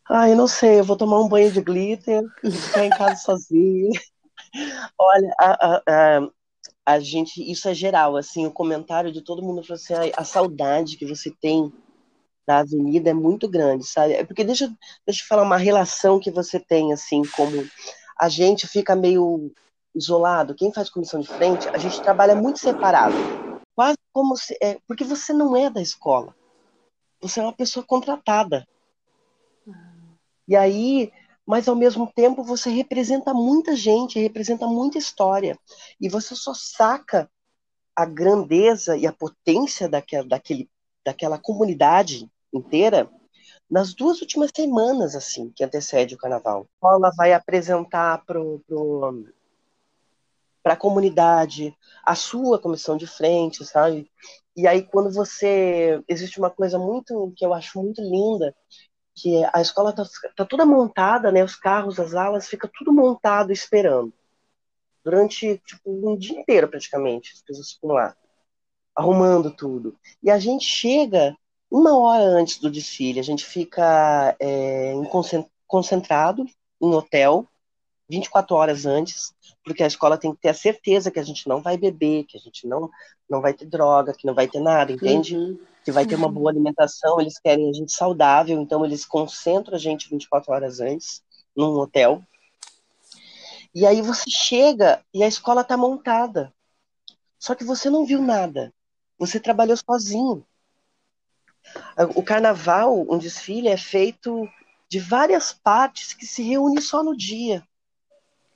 [0.08, 3.16] Ah, eu não sei, eu vou tomar um banho de glitter e ficar em casa
[3.16, 3.90] sozinha.
[4.98, 6.30] Olha, a, a, a,
[6.86, 10.24] a, gente, isso é geral, assim, o comentário de todo mundo falou assim, a, a
[10.24, 11.74] saudade que você tem
[12.48, 14.14] da avenida é muito grande, sabe?
[14.14, 14.72] É porque deixa,
[15.06, 17.68] deixa eu falar uma relação que você tem, assim, como
[18.20, 19.52] a gente fica meio
[19.94, 23.16] isolado, quem faz comissão de frente, a gente trabalha muito separado.
[23.74, 24.58] Quase como se.
[24.62, 26.36] É, porque você não é da escola.
[27.22, 28.68] Você é uma pessoa contratada.
[30.48, 31.12] E aí,
[31.46, 35.58] mas ao mesmo tempo você representa muita gente, representa muita história.
[36.00, 37.30] E você só saca
[37.96, 40.70] a grandeza e a potência daquela, daquele,
[41.04, 43.10] daquela comunidade inteira
[43.70, 46.68] nas duas últimas semanas, assim, que antecede o carnaval.
[46.84, 49.26] Ela vai apresentar pro, pro
[50.66, 54.10] para a comunidade, a sua comissão de frente, sabe?
[54.58, 58.56] E aí quando você existe uma coisa muito que eu acho muito linda,
[59.14, 60.04] que a escola tá,
[60.36, 61.44] tá toda montada, né?
[61.44, 64.12] Os carros, as alas, fica tudo montado esperando.
[65.04, 68.16] Durante tipo um dia inteiro praticamente, as pessoas ficam lá
[68.96, 69.96] arrumando tudo.
[70.24, 71.38] E a gente chega
[71.78, 74.94] uma hora antes do desfile, a gente fica é,
[75.68, 76.46] concentrado
[76.82, 77.46] em hotel
[78.08, 81.62] 24 horas antes, porque a escola tem que ter a certeza que a gente não
[81.62, 82.90] vai beber, que a gente não,
[83.30, 85.36] não vai ter droga, que não vai ter nada, entende?
[85.36, 85.60] Uhum.
[85.84, 89.80] Que vai ter uma boa alimentação, eles querem a gente saudável, então eles concentram a
[89.80, 91.22] gente 24 horas antes,
[91.54, 92.24] num hotel.
[93.74, 96.54] E aí você chega e a escola está montada.
[97.38, 98.74] Só que você não viu nada.
[99.20, 100.46] Você trabalhou sozinho.
[102.16, 104.48] O carnaval, um desfile, é feito
[104.90, 107.64] de várias partes que se reúnem só no dia.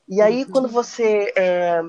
[0.07, 0.51] E aí, uhum.
[0.51, 1.81] quando você, é,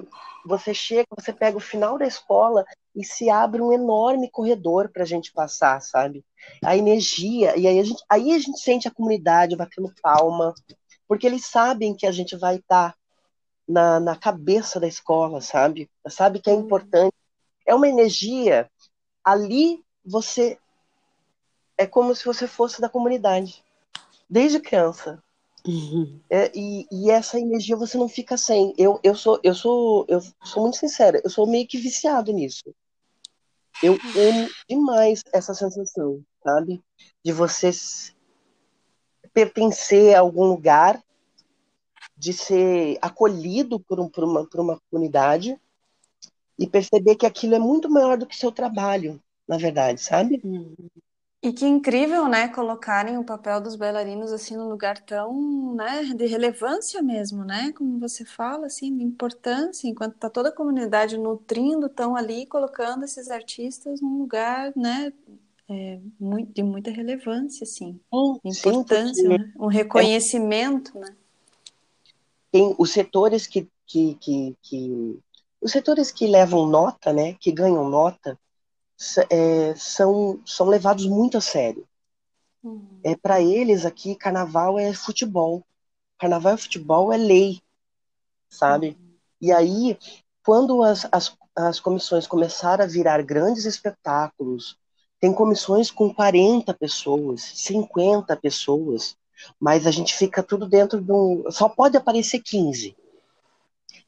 [0.44, 5.02] você chega, você pega o final da escola e se abre um enorme corredor para
[5.02, 6.24] a gente passar, sabe?
[6.64, 10.54] A energia, e aí a, gente, aí a gente sente a comunidade batendo palma,
[11.06, 12.98] porque eles sabem que a gente vai estar tá
[13.66, 15.88] na, na cabeça da escola, sabe?
[16.08, 16.60] Sabe que é uhum.
[16.60, 17.14] importante.
[17.66, 18.68] É uma energia,
[19.24, 20.58] ali você.
[21.80, 23.64] É como se você fosse da comunidade,
[24.28, 25.22] desde criança.
[25.66, 26.20] Uhum.
[26.28, 28.74] É, e, e, essa energia você não fica sem.
[28.76, 32.74] Eu, eu sou eu sou eu sou muito sincera, eu sou meio que viciado nisso.
[33.82, 36.82] Eu amo demais essa sensação, sabe?
[37.24, 37.70] De você
[39.32, 41.02] pertencer a algum lugar,
[42.14, 45.58] de ser acolhido por, um, por, uma, por uma comunidade
[46.58, 50.42] e perceber que aquilo é muito maior do que seu trabalho, na verdade, sabe?
[50.44, 50.74] Uhum.
[51.42, 56.26] E que incrível, né, colocarem o papel dos bailarinos assim num lugar tão, né, de
[56.26, 61.86] relevância mesmo, né, como você fala, assim, de importância, enquanto tá toda a comunidade nutrindo,
[61.86, 65.10] estão ali colocando esses artistas num lugar, né,
[65.66, 67.98] é, muito, de muita relevância, assim,
[68.44, 69.50] importância, sim, né?
[69.58, 71.00] um reconhecimento, é...
[71.00, 71.16] né.
[72.52, 75.18] Tem os setores que, que, que, que,
[75.58, 78.38] os setores que levam nota, né, que ganham nota,
[79.30, 81.86] é, são, são levados muito a sério.
[82.62, 83.00] Uhum.
[83.02, 85.64] É, Para eles aqui, carnaval é futebol.
[86.18, 87.60] Carnaval é futebol, é lei,
[88.48, 88.88] sabe?
[88.88, 89.14] Uhum.
[89.40, 89.98] E aí,
[90.44, 94.78] quando as, as, as comissões começaram a virar grandes espetáculos,
[95.18, 99.16] tem comissões com 40 pessoas, 50 pessoas,
[99.58, 101.50] mas a gente fica tudo dentro de um.
[101.50, 102.94] Só pode aparecer 15.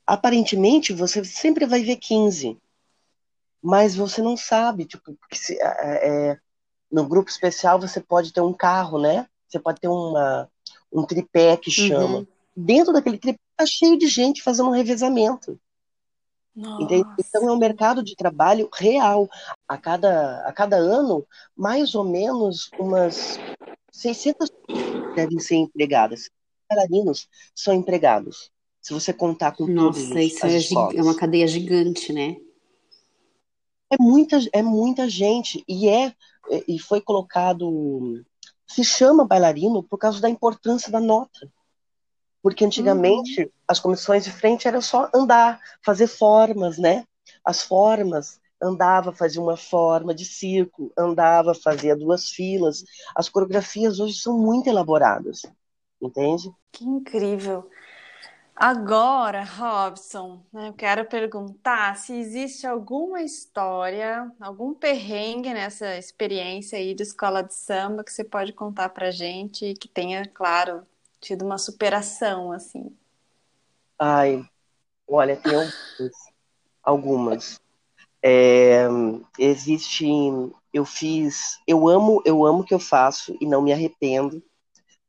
[0.07, 2.59] Aparentemente, você sempre vai ver 15
[3.63, 6.37] mas você não sabe, tipo, se, é,
[6.91, 9.27] no grupo especial você pode ter um carro, né?
[9.49, 10.49] Você pode ter uma,
[10.93, 12.19] um tripé que chama.
[12.19, 12.27] Uhum.
[12.57, 15.59] Dentro daquele tripé tá cheio de gente fazendo um revezamento.
[17.19, 19.29] Então é um mercado de trabalho real.
[19.67, 23.39] A cada, a cada ano, mais ou menos umas
[23.91, 24.51] 600
[25.15, 26.29] devem ser empregadas.
[26.69, 28.51] Bailarinos são empregados.
[28.81, 32.37] Se você contar com Nossa, todos isso é, é uma cadeia gigante, né?
[33.93, 36.14] É muita, é muita gente e é
[36.66, 38.24] e foi colocado
[38.66, 41.51] se chama bailarino por causa da importância da nota.
[42.43, 43.51] Porque antigamente uhum.
[43.68, 47.05] as comissões de frente era só andar, fazer formas, né?
[47.45, 52.82] As formas, andava, fazia uma forma de círculo, andava, fazia duas filas.
[53.14, 55.43] As coreografias hoje são muito elaboradas,
[56.01, 56.51] entende?
[56.72, 57.68] Que incrível.
[58.55, 66.94] Agora, Robson, né, eu quero perguntar se existe alguma história, algum perrengue nessa experiência aí
[66.94, 70.86] de escola de samba que você pode contar pra gente que tenha, claro,
[71.20, 72.94] tido uma superação, assim.
[73.98, 74.44] Ai,
[75.09, 76.12] olha, tem algumas.
[76.82, 77.61] algumas.
[78.22, 78.86] É,
[79.38, 80.07] existe,
[80.72, 84.42] eu fiz, eu amo, eu amo o que eu faço e não me arrependo.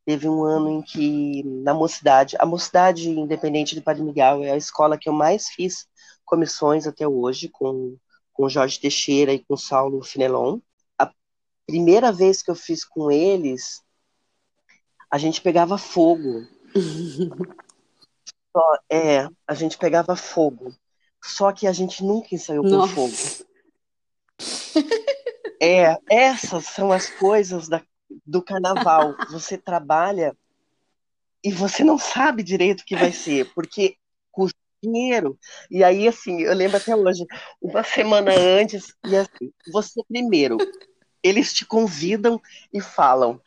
[0.06, 4.58] Teve um ano em que, na mocidade, a mocidade independente de Padre Miguel é a
[4.58, 5.88] escola que eu mais fiz
[6.26, 7.98] comissões até hoje, com,
[8.34, 10.60] com Jorge Teixeira e com Saulo Finelon.
[11.00, 11.10] A
[11.66, 13.82] primeira vez que eu fiz com eles,
[15.10, 16.46] a gente pegava fogo.
[18.52, 20.76] Só, é, a gente pegava fogo.
[21.24, 22.94] Só que a gente nunca ensaiou com Nossa.
[22.94, 23.14] fogo.
[25.62, 27.82] É, essas são as coisas da,
[28.26, 29.14] do carnaval.
[29.32, 30.36] Você trabalha
[31.44, 33.98] e você não sabe direito o que vai ser, porque
[34.32, 35.38] custa dinheiro.
[35.70, 37.26] E aí, assim, eu lembro até hoje,
[37.62, 40.58] uma semana antes, e assim, você primeiro,
[41.22, 42.42] eles te convidam
[42.74, 43.42] e falam: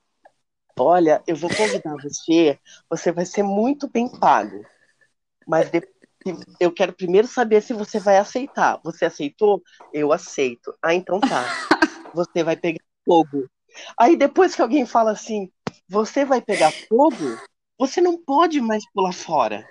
[0.78, 2.58] Olha, eu vou convidar você,
[2.88, 4.62] você vai ser muito bem pago.
[5.46, 5.94] Mas depois
[6.60, 8.80] eu quero primeiro saber se você vai aceitar.
[8.82, 9.62] Você aceitou?
[9.92, 10.74] Eu aceito.
[10.82, 11.44] Ah, então tá.
[12.14, 13.46] Você vai pegar fogo.
[13.98, 15.50] Aí depois que alguém fala assim,
[15.88, 17.38] você vai pegar fogo,
[17.78, 19.66] você não pode mais pular fora.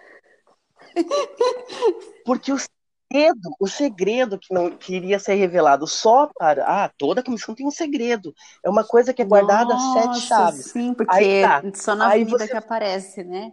[2.25, 6.65] Porque o segredo, o segredo que não queria ser revelado só para.
[6.65, 8.33] Ah, toda comissão tem um segredo.
[8.63, 10.65] É uma coisa que é guardada Nossa, sete chaves.
[10.71, 11.61] Sim, porque Aí, tá.
[11.73, 12.51] só na Aí avenida você...
[12.51, 13.51] que aparece, né?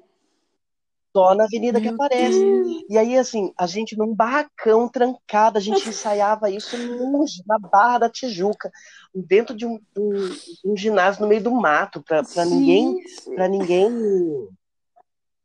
[1.14, 2.38] Só na avenida Meu que aparece.
[2.38, 2.84] Deus.
[2.88, 7.98] E aí, assim, a gente num barracão trancado, a gente ensaiava isso longe, na Barra
[7.98, 8.70] da Tijuca,
[9.14, 10.36] dentro de um, um,
[10.72, 12.96] um ginásio no meio do mato, para ninguém,
[13.34, 13.90] para ninguém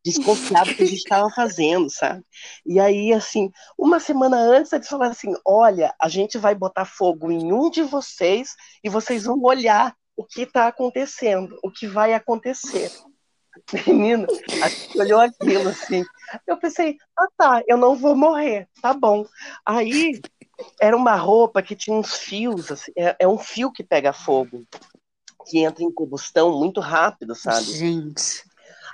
[0.07, 2.23] desconfiar do que a gente estava fazendo, sabe?
[2.65, 7.29] E aí, assim, uma semana antes, eles falaram assim: olha, a gente vai botar fogo
[7.29, 12.13] em um de vocês e vocês vão olhar o que está acontecendo, o que vai
[12.13, 12.89] acontecer.
[13.73, 14.27] Menino,
[14.63, 16.05] a gente olhou aquilo assim.
[16.45, 19.25] Eu pensei, ah tá, eu não vou morrer, tá bom.
[19.65, 20.21] Aí
[20.79, 24.65] era uma roupa que tinha uns fios, assim, é, é um fio que pega fogo,
[25.45, 27.65] que entra em combustão muito rápido, sabe?
[27.65, 28.43] Gente.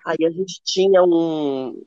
[0.05, 1.83] Aí a gente tinha um.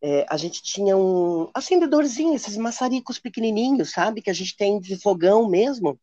[0.00, 4.22] É, a gente tinha um acendedorzinho, esses maçaricos pequenininhos, sabe?
[4.22, 5.98] Que a gente tem de fogão mesmo.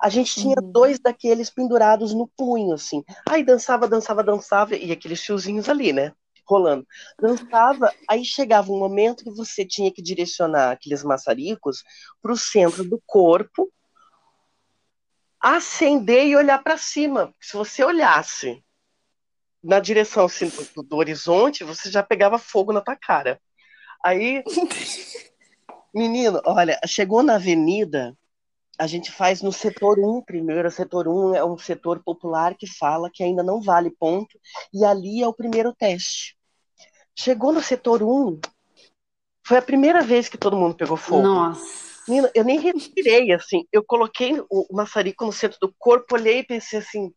[0.00, 0.72] A gente tinha uhum.
[0.72, 3.02] dois daqueles pendurados no punho, assim.
[3.28, 6.12] Aí dançava, dançava, dançava, e aqueles fiozinhos ali, né?
[6.46, 6.86] Rolando.
[7.20, 11.82] Dançava, aí chegava um momento que você tinha que direcionar aqueles maçaricos
[12.20, 13.72] para o centro do corpo,
[15.40, 17.34] acender e olhar para cima.
[17.40, 18.62] Se você olhasse
[19.62, 23.40] na direção assim, do, do horizonte, você já pegava fogo na tua cara.
[24.04, 24.44] Aí,
[25.94, 28.14] menino, olha, chegou na avenida,
[28.78, 30.68] a gente faz no setor 1 primeiro.
[30.68, 34.38] O setor 1 é um setor popular que fala que ainda não vale ponto,
[34.72, 36.36] e ali é o primeiro teste.
[37.16, 38.40] Chegou no setor 1,
[39.46, 41.22] foi a primeira vez que todo mundo pegou fogo.
[41.22, 41.84] Nossa.
[42.08, 43.66] Menina, eu nem respirei, assim.
[43.72, 47.12] Eu coloquei o maçarico no centro do corpo, olhei e pensei assim: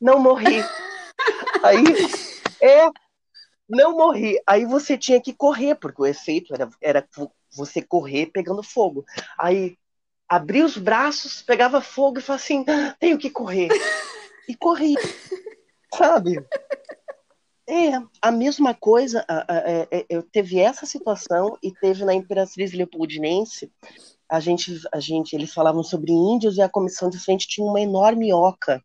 [0.00, 0.62] não morri.
[1.62, 1.84] Aí,
[2.60, 2.88] é,
[3.68, 4.40] não morri.
[4.46, 7.08] Aí você tinha que correr, porque o efeito era, era
[7.54, 9.04] você correr pegando fogo.
[9.38, 9.76] Aí
[10.28, 13.68] abria os braços, pegava fogo e falava assim: ah, tenho que correr.
[14.48, 14.94] E corri,
[15.94, 16.44] sabe?
[17.68, 23.70] É, a mesma coisa, é, eu teve essa situação e teve na Imperatriz Leopoldinense,
[24.26, 27.80] a gente, a gente, eles falavam sobre índios e a comissão de frente tinha uma
[27.80, 28.82] enorme oca,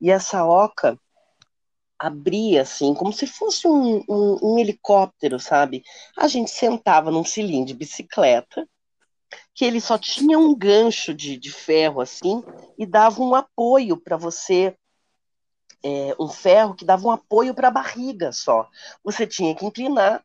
[0.00, 0.96] e essa oca
[1.98, 5.84] abria assim, como se fosse um, um, um helicóptero, sabe?
[6.16, 8.68] A gente sentava num cilindro de bicicleta,
[9.54, 12.42] que ele só tinha um gancho de, de ferro assim
[12.78, 14.76] e dava um apoio para você
[15.82, 18.68] é, um ferro que dava um apoio para a barriga só.
[19.02, 20.24] Você tinha que inclinar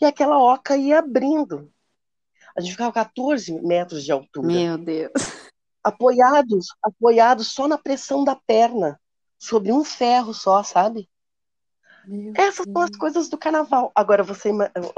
[0.00, 1.72] e aquela oca ia abrindo.
[2.56, 4.46] A gente ficava 14 metros de altura.
[4.46, 5.12] Meu Deus.
[5.82, 9.00] Apoiados, apoiados só na pressão da perna,
[9.38, 11.08] sobre um ferro só, sabe?
[12.10, 12.98] Meu Essas são as Deus.
[12.98, 13.92] coisas do carnaval.
[13.94, 14.50] Agora você.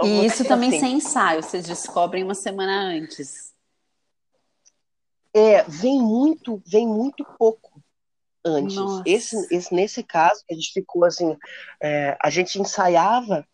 [0.03, 3.53] E isso também assim, sem ensaio, vocês descobrem uma semana antes.
[5.35, 7.83] É, vem muito, vem muito pouco
[8.43, 8.77] antes.
[8.77, 9.03] Nossa.
[9.05, 11.37] Esse, esse, nesse caso, a gente ficou assim,
[11.83, 13.47] é, a gente ensaiava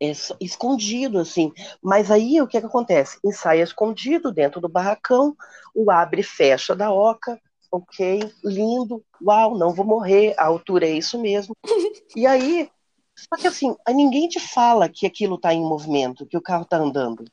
[0.00, 1.52] é, escondido, assim.
[1.82, 3.18] Mas aí o que que acontece?
[3.24, 5.36] Ensaia escondido dentro do barracão,
[5.74, 7.40] o abre e fecha da oca,
[7.72, 11.56] ok, lindo, uau, não vou morrer, a altura é isso mesmo.
[12.14, 12.70] E aí,
[13.16, 16.76] só que assim, ninguém te fala que aquilo está em movimento, que o carro está
[16.76, 17.24] andando.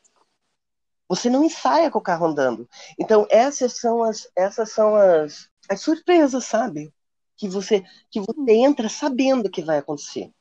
[1.10, 2.70] Você não ensaia com o carro andando.
[2.98, 6.94] Então, essas são as, essas são as, as surpresas, sabe?
[7.36, 10.32] Que você, que você entra sabendo que vai acontecer.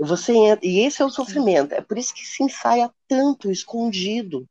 [0.00, 1.72] Você entra, e esse é o sofrimento.
[1.74, 4.46] É por isso que se ensaia tanto escondido,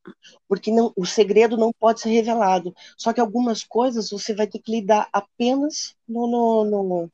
[0.47, 2.75] porque não, o segredo não pode ser revelado.
[2.97, 7.11] Só que algumas coisas você vai ter que lidar apenas no, no, no-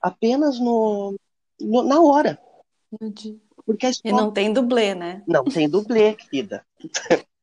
[0.00, 1.14] apenas no,
[1.60, 2.38] no- na hora,
[3.64, 5.22] porque E não tem dublê, né?
[5.26, 6.64] não tem dublê, querida.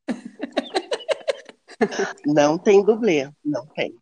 [2.26, 3.96] Não tem dublê, não tem.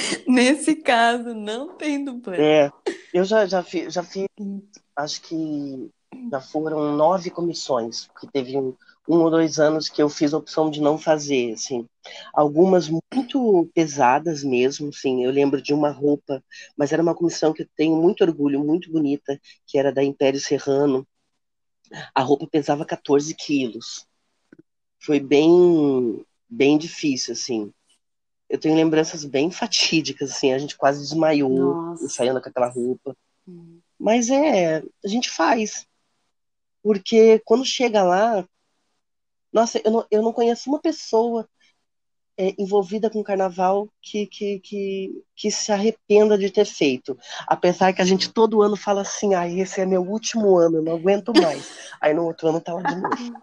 [0.28, 2.38] Nesse caso, não tem dublê.
[2.38, 2.70] É,
[3.12, 4.26] eu já, já, fi- já fiz,
[4.96, 5.90] acho que
[6.30, 8.74] já foram nove comissões, porque teve um,
[9.08, 11.86] um ou dois anos que eu fiz a opção de não fazer, assim.
[12.34, 15.24] Algumas muito pesadas mesmo, assim.
[15.24, 16.42] Eu lembro de uma roupa,
[16.76, 20.40] mas era uma comissão que eu tenho muito orgulho, muito bonita, que era da Império
[20.40, 21.06] Serrano.
[22.14, 24.06] A roupa pesava 14 quilos.
[25.00, 27.72] Foi bem, bem difícil, assim.
[28.48, 30.52] Eu tenho lembranças bem fatídicas, assim.
[30.52, 32.04] A gente quase desmaiou Nossa.
[32.04, 33.16] ensaiando com aquela roupa.
[33.98, 35.86] Mas é, a gente faz.
[36.82, 38.46] Porque quando chega lá,
[39.52, 41.48] nossa, eu não, eu não conheço uma pessoa
[42.38, 47.18] é, envolvida com carnaval que, que, que, que se arrependa de ter feito.
[47.46, 50.82] Apesar que a gente todo ano fala assim, ah, esse é meu último ano, eu
[50.82, 51.90] não aguento mais.
[52.00, 53.42] Aí no outro ano tá lá de novo.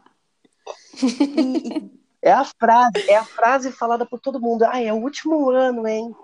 [2.25, 4.63] É a frase, é a frase falada por todo mundo.
[4.63, 6.15] Ah, é o último ano, hein?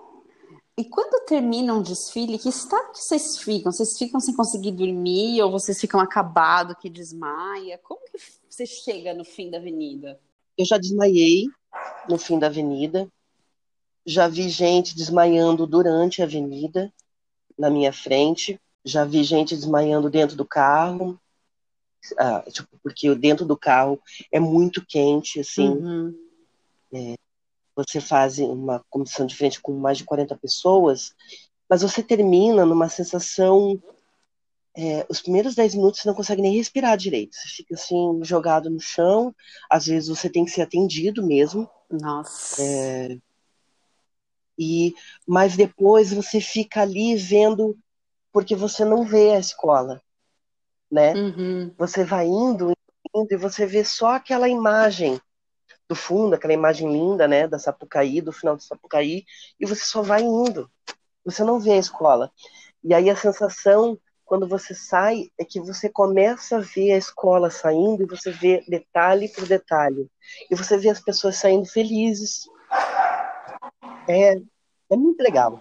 [0.78, 3.70] E quando termina um desfile, que estado que vocês ficam?
[3.70, 7.78] Vocês ficam sem conseguir dormir ou vocês ficam acabados que desmaia?
[7.82, 10.18] Como que você chega no fim da avenida?
[10.56, 11.48] Eu já desmaiei
[12.08, 13.06] no fim da avenida.
[14.06, 16.90] Já vi gente desmaiando durante a avenida,
[17.58, 18.58] na minha frente.
[18.82, 21.20] Já vi gente desmaiando dentro do carro.
[22.18, 24.00] Ah, tipo, porque dentro do carro
[24.32, 25.68] é muito quente, assim.
[25.68, 26.14] Uhum.
[27.76, 31.14] Você faz uma comissão de frente com mais de 40 pessoas,
[31.68, 33.80] mas você termina numa sensação.
[34.76, 37.34] é, os primeiros 10 minutos você não consegue nem respirar direito.
[37.34, 39.34] Você fica assim, jogado no chão.
[39.68, 41.68] Às vezes você tem que ser atendido mesmo.
[41.90, 42.62] Nossa.
[44.58, 44.94] E,
[45.26, 47.78] mas depois você fica ali vendo,
[48.30, 50.02] porque você não vê a escola,
[50.90, 51.14] né?
[51.14, 51.72] Uhum.
[51.78, 52.72] Você vai indo,
[53.14, 55.20] indo e você vê só aquela imagem
[55.88, 59.24] do fundo, aquela imagem linda, né, da Sapucaí, do final do Sapucaí,
[59.58, 60.70] e você só vai indo.
[61.24, 62.30] Você não vê a escola.
[62.82, 67.50] E aí a sensação quando você sai é que você começa a ver a escola
[67.50, 70.08] saindo e você vê detalhe por detalhe.
[70.48, 72.42] E você vê as pessoas saindo felizes.
[74.08, 74.36] É,
[74.88, 75.60] é muito legal.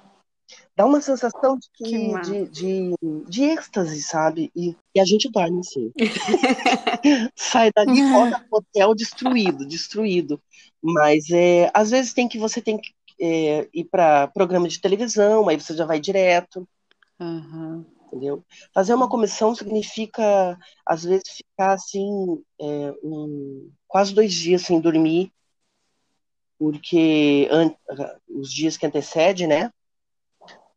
[0.80, 2.96] Dá uma sensação de, que, de, de,
[3.28, 4.50] de êxtase, sabe?
[4.56, 5.92] E, e a gente dorme assim.
[7.36, 10.42] Sai dali e volta pro hotel destruído, destruído.
[10.82, 15.50] Mas é, às vezes tem que você tem que é, ir para programa de televisão,
[15.50, 16.66] aí você já vai direto,
[17.20, 17.86] Uhum.
[18.08, 18.42] entendeu?
[18.74, 25.30] Fazer uma comissão significa, às vezes, ficar assim, é, um, quase dois dias sem dormir,
[26.58, 27.76] porque an-
[28.30, 29.72] os dias que antecedem, né?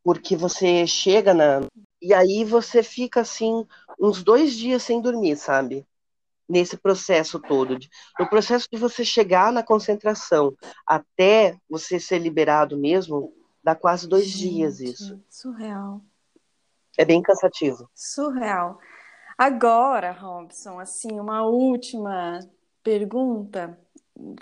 [0.05, 1.61] Porque você chega na.
[2.01, 3.67] E aí você fica assim,
[4.01, 5.87] uns dois dias sem dormir, sabe?
[6.49, 7.79] Nesse processo todo.
[8.19, 10.55] No processo de você chegar na concentração
[10.87, 13.33] até você ser liberado mesmo,
[13.63, 15.21] dá quase dois dias Gente, isso.
[15.31, 16.01] Surreal.
[16.99, 17.89] É bem cansativo.
[17.95, 18.79] Surreal.
[19.39, 22.41] Agora, Robson, assim, uma última
[22.83, 23.79] pergunta.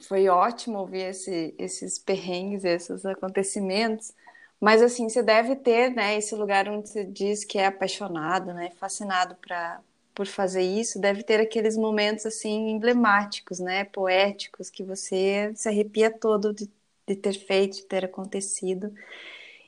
[0.02, 4.12] Foi ótimo ouvir esse- esses perrengues, esses acontecimentos,
[4.60, 8.70] mas assim, você deve ter, né, esse lugar onde você diz que é apaixonado, né,
[8.78, 9.80] fascinado pra,
[10.14, 16.10] por fazer isso, deve ter aqueles momentos assim emblemáticos, né, poéticos que você se arrepia
[16.10, 16.70] todo de,
[17.08, 18.92] de ter feito, de ter acontecido.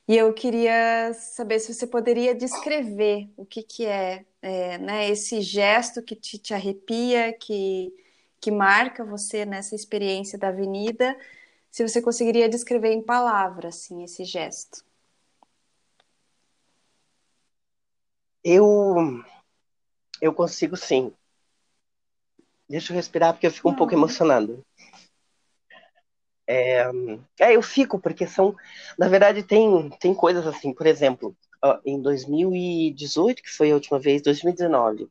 [0.09, 5.41] E eu queria saber se você poderia descrever o que, que é, é né, esse
[5.41, 7.95] gesto que te, te arrepia, que,
[8.41, 11.17] que marca você nessa experiência da avenida,
[11.73, 14.85] se você conseguiria descrever em palavras assim, esse gesto.
[18.45, 19.25] Eu,
[20.21, 21.13] eu consigo sim.
[22.69, 24.63] Deixa eu respirar porque eu fico um pouco emocionado.
[26.47, 26.83] É,
[27.41, 28.55] é, eu fico, porque são.
[28.99, 31.35] Na verdade, tem, tem coisas assim, por exemplo,
[31.87, 35.09] em 2018, que foi a última vez, 2019,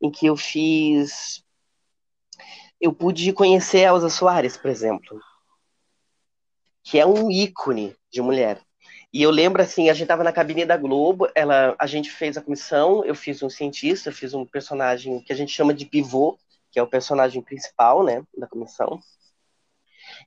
[0.00, 1.42] em que eu fiz.
[2.80, 5.20] Eu pude conhecer a Elza Soares, por exemplo,
[6.84, 8.60] que é um ícone de mulher.
[9.12, 12.36] E eu lembro assim, a gente estava na cabine da Globo, ela, a gente fez
[12.36, 16.38] a comissão, eu fiz um cientista, fiz um personagem que a gente chama de pivô,
[16.70, 19.00] que é o personagem principal, né, da comissão.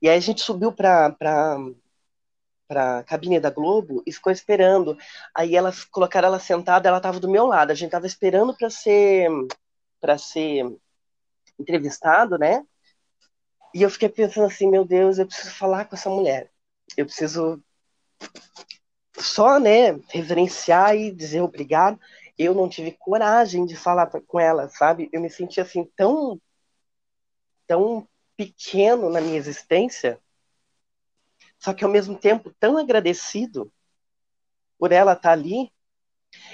[0.02, 1.14] E aí a gente subiu para
[2.66, 4.96] para cabine da Globo e ficou esperando.
[5.34, 7.70] Aí elas colocaram ela sentada, ela estava do meu lado.
[7.70, 9.30] A gente estava esperando para ser
[10.00, 10.66] para ser
[11.58, 12.62] entrevistado, né?
[13.74, 16.50] E eu fiquei pensando assim, meu Deus, eu preciso falar com essa mulher.
[16.96, 17.62] Eu preciso
[19.16, 22.00] só, né, reverenciar e dizer obrigado.
[22.36, 25.08] Eu não tive coragem de falar com ela, sabe?
[25.12, 26.40] Eu me senti assim tão
[27.66, 30.18] tão pequeno na minha existência,
[31.58, 33.70] só que ao mesmo tempo tão agradecido
[34.78, 35.70] por ela estar ali.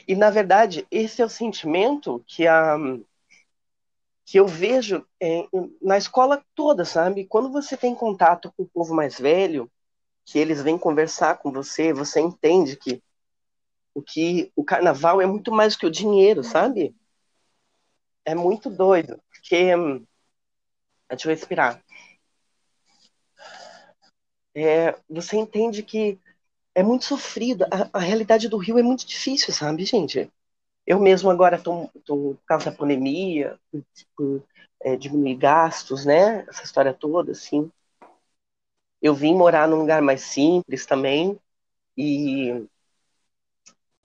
[0.08, 2.76] E na verdade, esse é o sentimento que a
[4.25, 5.47] que eu vejo é,
[5.83, 7.27] na escola toda, sabe?
[7.27, 9.70] Quando você tem contato com o povo mais velho,
[10.25, 13.03] que eles vêm conversar com você, você entende que
[13.95, 16.95] o que o carnaval é muito mais que o dinheiro, sabe?
[18.25, 19.72] É muito doido, porque
[21.09, 21.85] deixa eu respirar.
[24.55, 26.18] É, você entende que
[26.75, 27.64] é muito sofrido.
[27.64, 30.31] A, a, realidade do Rio é muito difícil, sabe, gente?
[30.87, 33.59] Eu mesmo agora estou por causa da pandemia,
[34.16, 34.43] por,
[34.80, 36.45] é, diminuir gastos, né?
[36.49, 37.70] Essa história toda, assim.
[39.01, 41.39] Eu vim morar num lugar mais simples também
[41.97, 42.66] e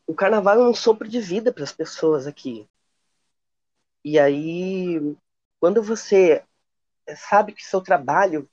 [0.07, 2.67] o carnaval é um sopro de vida para as pessoas aqui.
[4.03, 5.15] E aí,
[5.59, 6.43] quando você
[7.15, 8.49] sabe que seu trabalho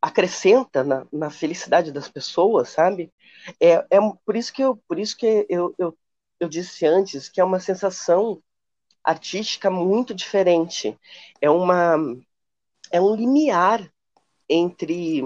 [0.00, 3.12] acrescenta na, na felicidade das pessoas, sabe?
[3.60, 5.96] É, é por isso que eu, por isso que eu, eu,
[6.44, 8.42] eu disse antes que é uma sensação
[9.02, 10.98] artística muito diferente.
[11.40, 11.96] É uma
[12.90, 13.92] é um limiar
[14.48, 15.22] entre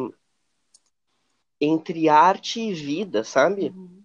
[1.61, 3.71] entre arte e vida, sabe?
[3.71, 4.03] Uhum.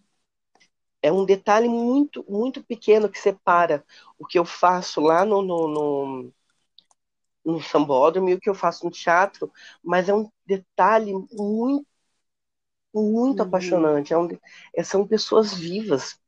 [1.01, 3.85] É um detalhe muito muito pequeno que separa
[4.17, 6.33] o que eu faço lá no, no, no,
[7.45, 9.51] no sambódromo e o que eu faço no teatro,
[9.83, 11.87] mas é um detalhe muito
[12.93, 13.47] muito uhum.
[13.47, 14.13] apaixonante.
[14.13, 14.29] É um,
[14.75, 16.19] é, são pessoas vivas.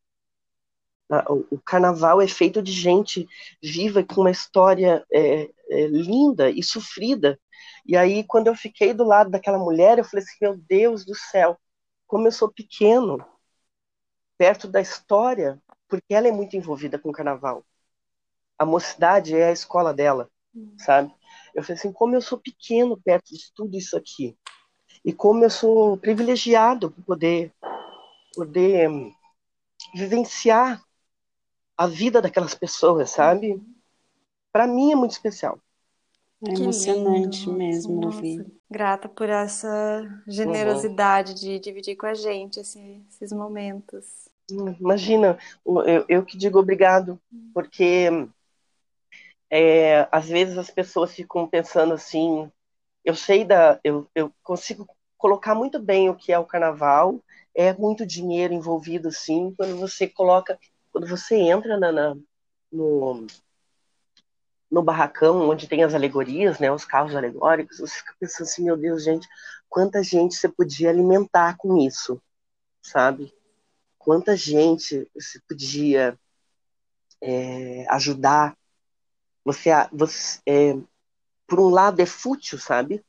[1.29, 3.27] O, o, carnaval é feito de gente
[3.61, 7.39] viva com uma história é, é, linda e sofrida
[7.85, 11.13] e aí, quando eu fiquei do lado daquela mulher, eu falei assim: meu Deus do
[11.15, 11.57] céu,
[12.07, 13.23] como eu sou pequeno
[14.37, 17.63] perto da história, porque ela é muito envolvida com o carnaval.
[18.57, 20.75] A mocidade é a escola dela, hum.
[20.79, 21.13] sabe?
[21.53, 24.37] Eu falei assim: como eu sou pequeno perto de tudo isso aqui.
[25.03, 27.53] E como eu sou privilegiado por poder,
[28.33, 29.13] poder hum,
[29.93, 30.83] vivenciar
[31.77, 33.53] a vida daquelas pessoas, sabe?
[33.53, 33.75] Uhum.
[34.51, 35.59] Para mim é muito especial.
[36.43, 37.57] É que emocionante lindo.
[37.57, 38.45] mesmo Nossa, ouvir.
[38.69, 41.37] Grata por essa generosidade uhum.
[41.37, 44.25] de dividir com a gente esse, esses momentos.
[44.79, 47.19] Imagina, eu, eu que digo obrigado,
[47.53, 48.09] porque
[49.49, 52.49] é, às vezes as pessoas ficam pensando assim,
[53.03, 57.19] eu sei da, eu, eu consigo colocar muito bem o que é o carnaval,
[57.55, 60.59] é muito dinheiro envolvido, sim, quando você coloca,
[60.95, 62.15] quando você entra na, na
[62.71, 63.27] no,
[64.71, 68.77] no barracão, onde tem as alegorias, né, os carros alegóricos, você fica pensando assim, meu
[68.77, 69.27] Deus, gente,
[69.67, 72.21] quanta gente você podia alimentar com isso,
[72.81, 73.33] sabe?
[73.99, 76.17] Quanta gente você podia
[77.19, 78.57] é, ajudar.
[79.43, 80.77] Você, você é,
[81.45, 83.03] por um lado é fútil, sabe?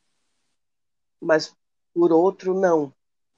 [1.20, 1.55] Mas
[1.95, 2.93] por outro não.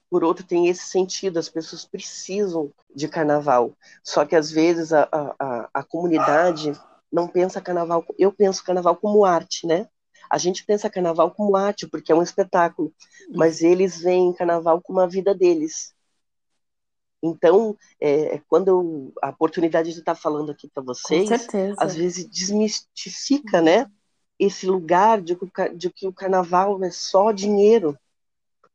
[0.09, 3.73] Por outro tem esse sentido, as pessoas precisam de carnaval.
[4.03, 6.73] Só que às vezes a, a, a comunidade
[7.11, 8.05] não pensa carnaval.
[8.17, 9.87] Eu penso carnaval como arte, né?
[10.29, 12.93] A gente pensa carnaval como arte, porque é um espetáculo,
[13.33, 15.93] mas eles veem carnaval como a vida deles.
[17.21, 22.25] Então, é, é quando eu, a oportunidade de estar falando aqui para vocês, às vezes
[22.29, 23.89] desmistifica, né?
[24.37, 25.37] Esse lugar de,
[25.75, 27.97] de que o carnaval é só dinheiro.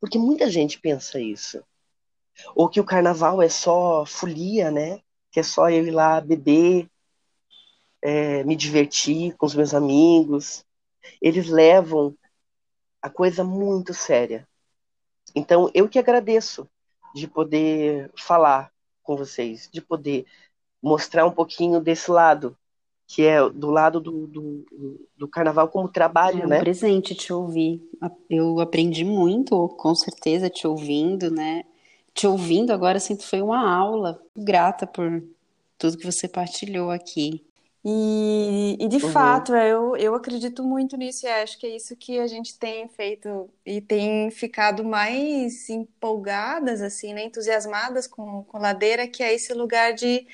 [0.04, 1.64] Porque muita gente pensa isso.
[2.54, 5.00] Ou que o carnaval é só folia, né?
[5.32, 6.90] Que é só eu ir lá beber,
[8.02, 10.62] é, me divertir com os meus amigos.
[11.22, 12.14] Eles levam
[13.00, 14.46] a coisa muito séria.
[15.34, 16.68] Então, eu que agradeço
[17.14, 18.70] de poder falar
[19.02, 20.26] com vocês, de poder
[20.82, 22.54] mostrar um pouquinho desse lado,
[23.06, 24.66] que é do lado do, do,
[25.16, 26.58] do carnaval como trabalho, é um né?
[26.60, 27.82] presente te ouvir.
[28.28, 31.64] Eu aprendi muito, com certeza, te ouvindo, né?
[32.14, 34.20] Te ouvindo agora, sinto foi uma aula.
[34.36, 35.22] Grata por
[35.78, 37.44] tudo que você partilhou aqui.
[37.86, 39.12] E, e de uhum.
[39.12, 42.88] fato, eu, eu acredito muito nisso e acho que é isso que a gente tem
[42.88, 49.52] feito e tem ficado mais empolgadas, assim, né, entusiasmadas com, com Ladeira, que é esse
[49.52, 50.26] lugar de,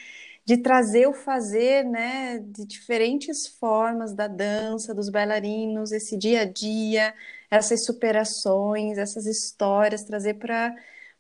[0.51, 6.45] de trazer o fazer, né, de diferentes formas da dança, dos bailarinos, esse dia a
[6.45, 7.15] dia,
[7.49, 10.75] essas superações, essas histórias, trazer para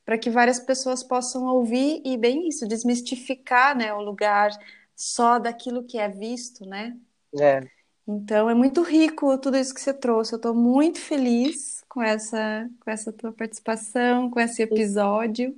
[0.04, 4.50] para que várias pessoas possam ouvir e bem isso, desmistificar, né, o lugar
[4.96, 6.96] só daquilo que é visto, né?
[7.38, 7.60] É.
[8.08, 10.32] Então é muito rico tudo isso que você trouxe.
[10.32, 15.56] Eu estou muito feliz com essa, com essa tua participação, com esse episódio.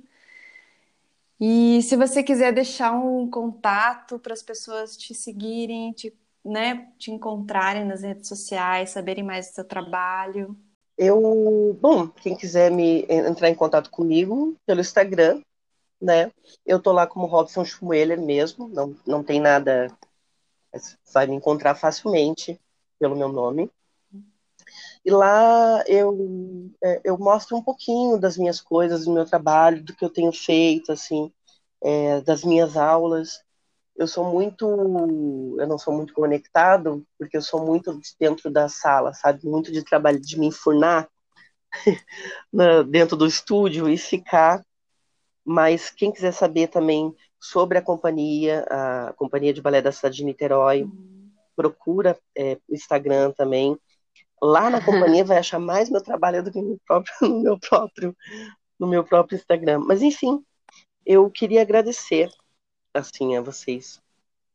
[1.45, 7.11] E se você quiser deixar um contato para as pessoas te seguirem, te, né, te
[7.11, 10.57] encontrarem nas redes sociais, saberem mais do seu trabalho.
[10.97, 15.41] Eu, bom, quem quiser me entrar em contato comigo pelo Instagram,
[16.01, 16.31] né?
[16.65, 19.93] Eu tô lá como Robson Schmueller mesmo, não, não tem nada.
[21.13, 22.57] Vai me encontrar facilmente
[22.97, 23.69] pelo meu nome.
[25.05, 29.95] E lá eu, é, eu mostro um pouquinho das minhas coisas, do meu trabalho, do
[29.95, 31.31] que eu tenho feito, assim,
[31.83, 33.41] é, das minhas aulas.
[33.95, 34.65] Eu sou muito,
[35.59, 39.45] eu não sou muito conectado, porque eu sou muito dentro da sala, sabe?
[39.47, 41.07] Muito de trabalho, de me enfurnar
[42.89, 44.63] dentro do estúdio e ficar
[45.45, 50.23] mas quem quiser saber também sobre a companhia, a Companhia de Balé da Cidade de
[50.23, 51.29] Niterói, uhum.
[51.55, 53.77] procura é, o Instagram também.
[54.43, 58.17] Lá na companhia vai achar mais meu trabalho do que no, próprio, no, meu próprio,
[58.79, 59.79] no meu próprio Instagram.
[59.79, 60.43] Mas enfim,
[61.05, 62.29] eu queria agradecer
[62.93, 64.01] assim a vocês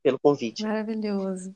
[0.02, 0.62] pelo convite.
[0.62, 1.54] Maravilhoso.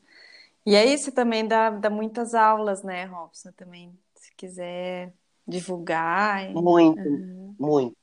[0.64, 3.50] E aí você também dá, dá muitas aulas, né, Robson?
[3.52, 5.12] Também, se quiser
[5.46, 6.50] divulgar.
[6.50, 7.54] Muito, uhum.
[7.58, 7.96] muito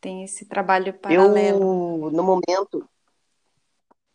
[0.00, 2.06] tem esse trabalho paralelo.
[2.06, 2.88] Eu, no momento,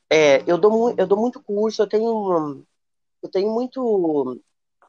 [0.10, 2.64] é, eu dou, eu dou muito curso, eu tenho,
[3.22, 4.40] eu tenho muito,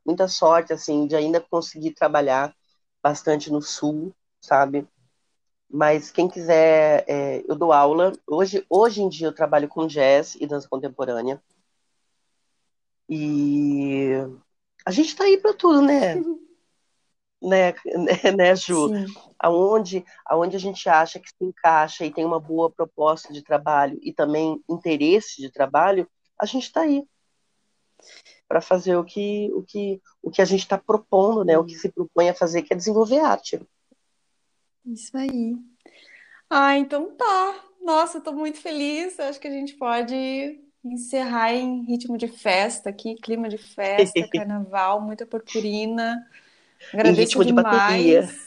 [0.04, 2.54] muita sorte, assim, de ainda conseguir trabalhar
[3.02, 4.86] bastante no Sul, sabe?
[5.70, 8.12] Mas quem quiser, é, eu dou aula.
[8.26, 11.42] Hoje, hoje em dia eu trabalho com jazz e dança contemporânea.
[13.08, 14.12] E
[14.86, 16.14] a gente tá aí para tudo, né?
[17.42, 17.74] né,
[18.36, 18.88] né, Ju?
[18.88, 19.06] Sim.
[19.38, 23.98] Aonde, aonde a gente acha que se encaixa e tem uma boa proposta de trabalho
[24.02, 26.08] e também interesse de trabalho,
[26.40, 27.04] a gente está aí
[28.48, 31.58] para fazer o que, o que, o que a gente está propondo, né?
[31.58, 33.60] O que se propõe a fazer, que é desenvolver arte.
[34.86, 35.56] Isso aí.
[36.48, 37.64] Ah, então tá.
[37.82, 39.18] Nossa, estou muito feliz.
[39.18, 45.00] Acho que a gente pode encerrar em ritmo de festa aqui, clima de festa, carnaval,
[45.00, 46.26] muita purpurina.
[46.92, 47.64] Agradeço em ritmo demais.
[47.64, 48.44] de bateria.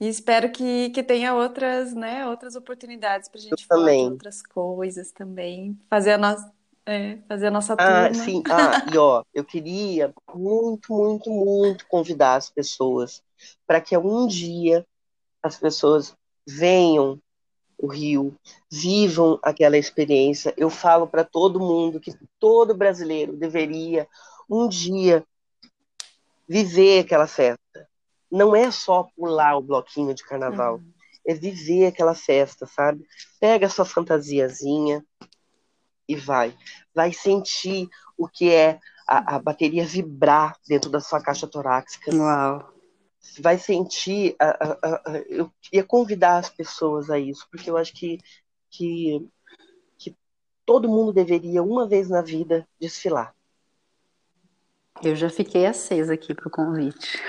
[0.00, 4.06] E espero que, que tenha outras, né, outras oportunidades para a gente Eu falar também.
[4.06, 5.76] de outras coisas também.
[5.90, 6.52] Fazer a nossa,
[6.88, 8.24] é, fazer a nossa ah, turma.
[8.24, 8.42] Sim.
[8.50, 13.22] Ah, e ó, eu queria muito, muito, muito convidar as pessoas
[13.66, 14.86] para que um dia
[15.42, 16.16] as pessoas
[16.46, 17.20] venham
[17.76, 18.34] o Rio,
[18.72, 20.54] vivam aquela experiência.
[20.56, 24.08] Eu falo para todo mundo que todo brasileiro deveria
[24.50, 25.22] um dia
[26.48, 27.86] viver aquela festa.
[28.32, 30.92] Não é só pular o bloquinho de carnaval, uhum.
[31.26, 33.06] é viver aquela festa, sabe?
[33.38, 35.04] Pega a sua fantasiazinha
[36.08, 36.56] e vai.
[36.94, 42.14] Vai sentir o que é a, a bateria vibrar dentro da sua caixa torácica.
[42.14, 42.72] Uau!
[43.40, 44.34] Vai sentir.
[44.40, 48.18] A, a, eu queria convidar as pessoas a isso, porque eu acho que,
[48.70, 49.28] que,
[49.96, 50.16] que
[50.64, 53.34] todo mundo deveria, uma vez na vida, desfilar.
[55.02, 57.20] Eu já fiquei acesa aqui pro convite.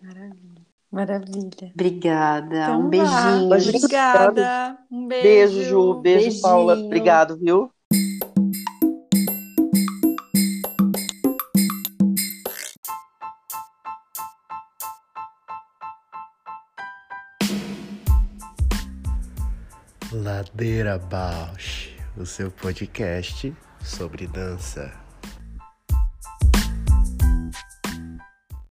[0.00, 0.58] Maravilha.
[0.90, 1.70] Maravilha.
[1.74, 2.62] Obrigada.
[2.62, 3.52] Então, um beijinho.
[3.52, 4.78] Obrigada.
[4.90, 5.22] Um beijo.
[5.22, 5.94] Beijo, Ju.
[5.94, 6.42] Beijo, Beijinho.
[6.42, 6.78] Paula.
[6.78, 7.70] Obrigado, viu?
[20.58, 25.07] Ladeira Bausch, o seu podcast sobre dança.